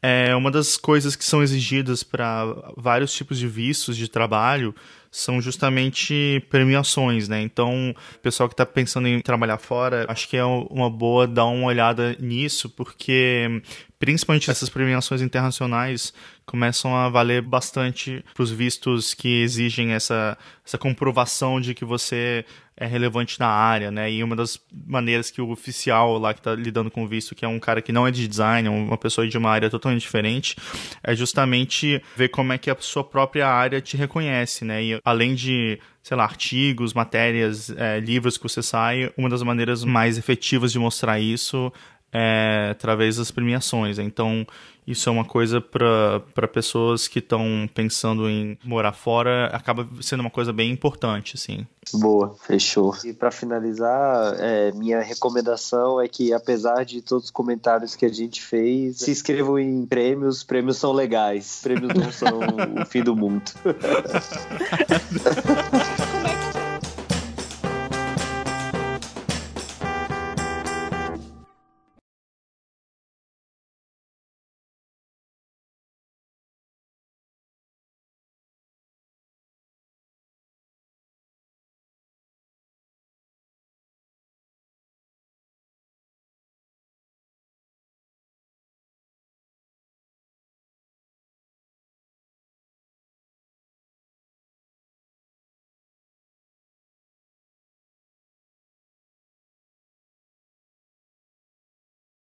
[0.02, 2.44] É uma das coisas que são exigidas para
[2.76, 4.74] vários tipos de vistos de trabalho
[5.12, 7.42] são justamente premiações, né?
[7.42, 11.44] Então, o pessoal que está pensando em trabalhar fora, acho que é uma boa dar
[11.44, 13.62] uma olhada nisso, porque
[13.98, 16.14] principalmente essas premiações internacionais
[16.46, 20.36] começam a valer bastante para os vistos que exigem essa,
[20.66, 22.44] essa comprovação de que você
[22.76, 24.10] é relevante na área, né?
[24.10, 27.44] E uma das maneiras que o oficial lá que está lidando com o visto, que
[27.44, 30.02] é um cara que não é de design, é uma pessoa de uma área totalmente
[30.02, 30.56] diferente,
[31.02, 34.82] é justamente ver como é que a sua própria área te reconhece, né?
[34.82, 39.84] E além de sei lá, artigos, matérias, é, livros que você sai, uma das maneiras
[39.84, 41.72] mais efetivas de mostrar isso
[42.12, 43.98] é, através das premiações.
[43.98, 44.46] Então,
[44.86, 50.30] isso é uma coisa para pessoas que estão pensando em morar fora, acaba sendo uma
[50.30, 51.66] coisa bem importante, assim.
[51.94, 52.94] Boa, fechou.
[53.04, 58.08] E para finalizar, é, minha recomendação é que, apesar de todos os comentários que a
[58.08, 62.40] gente fez, se inscrevam em prêmios, prêmios são legais, prêmios não são
[62.80, 63.42] o fim do mundo.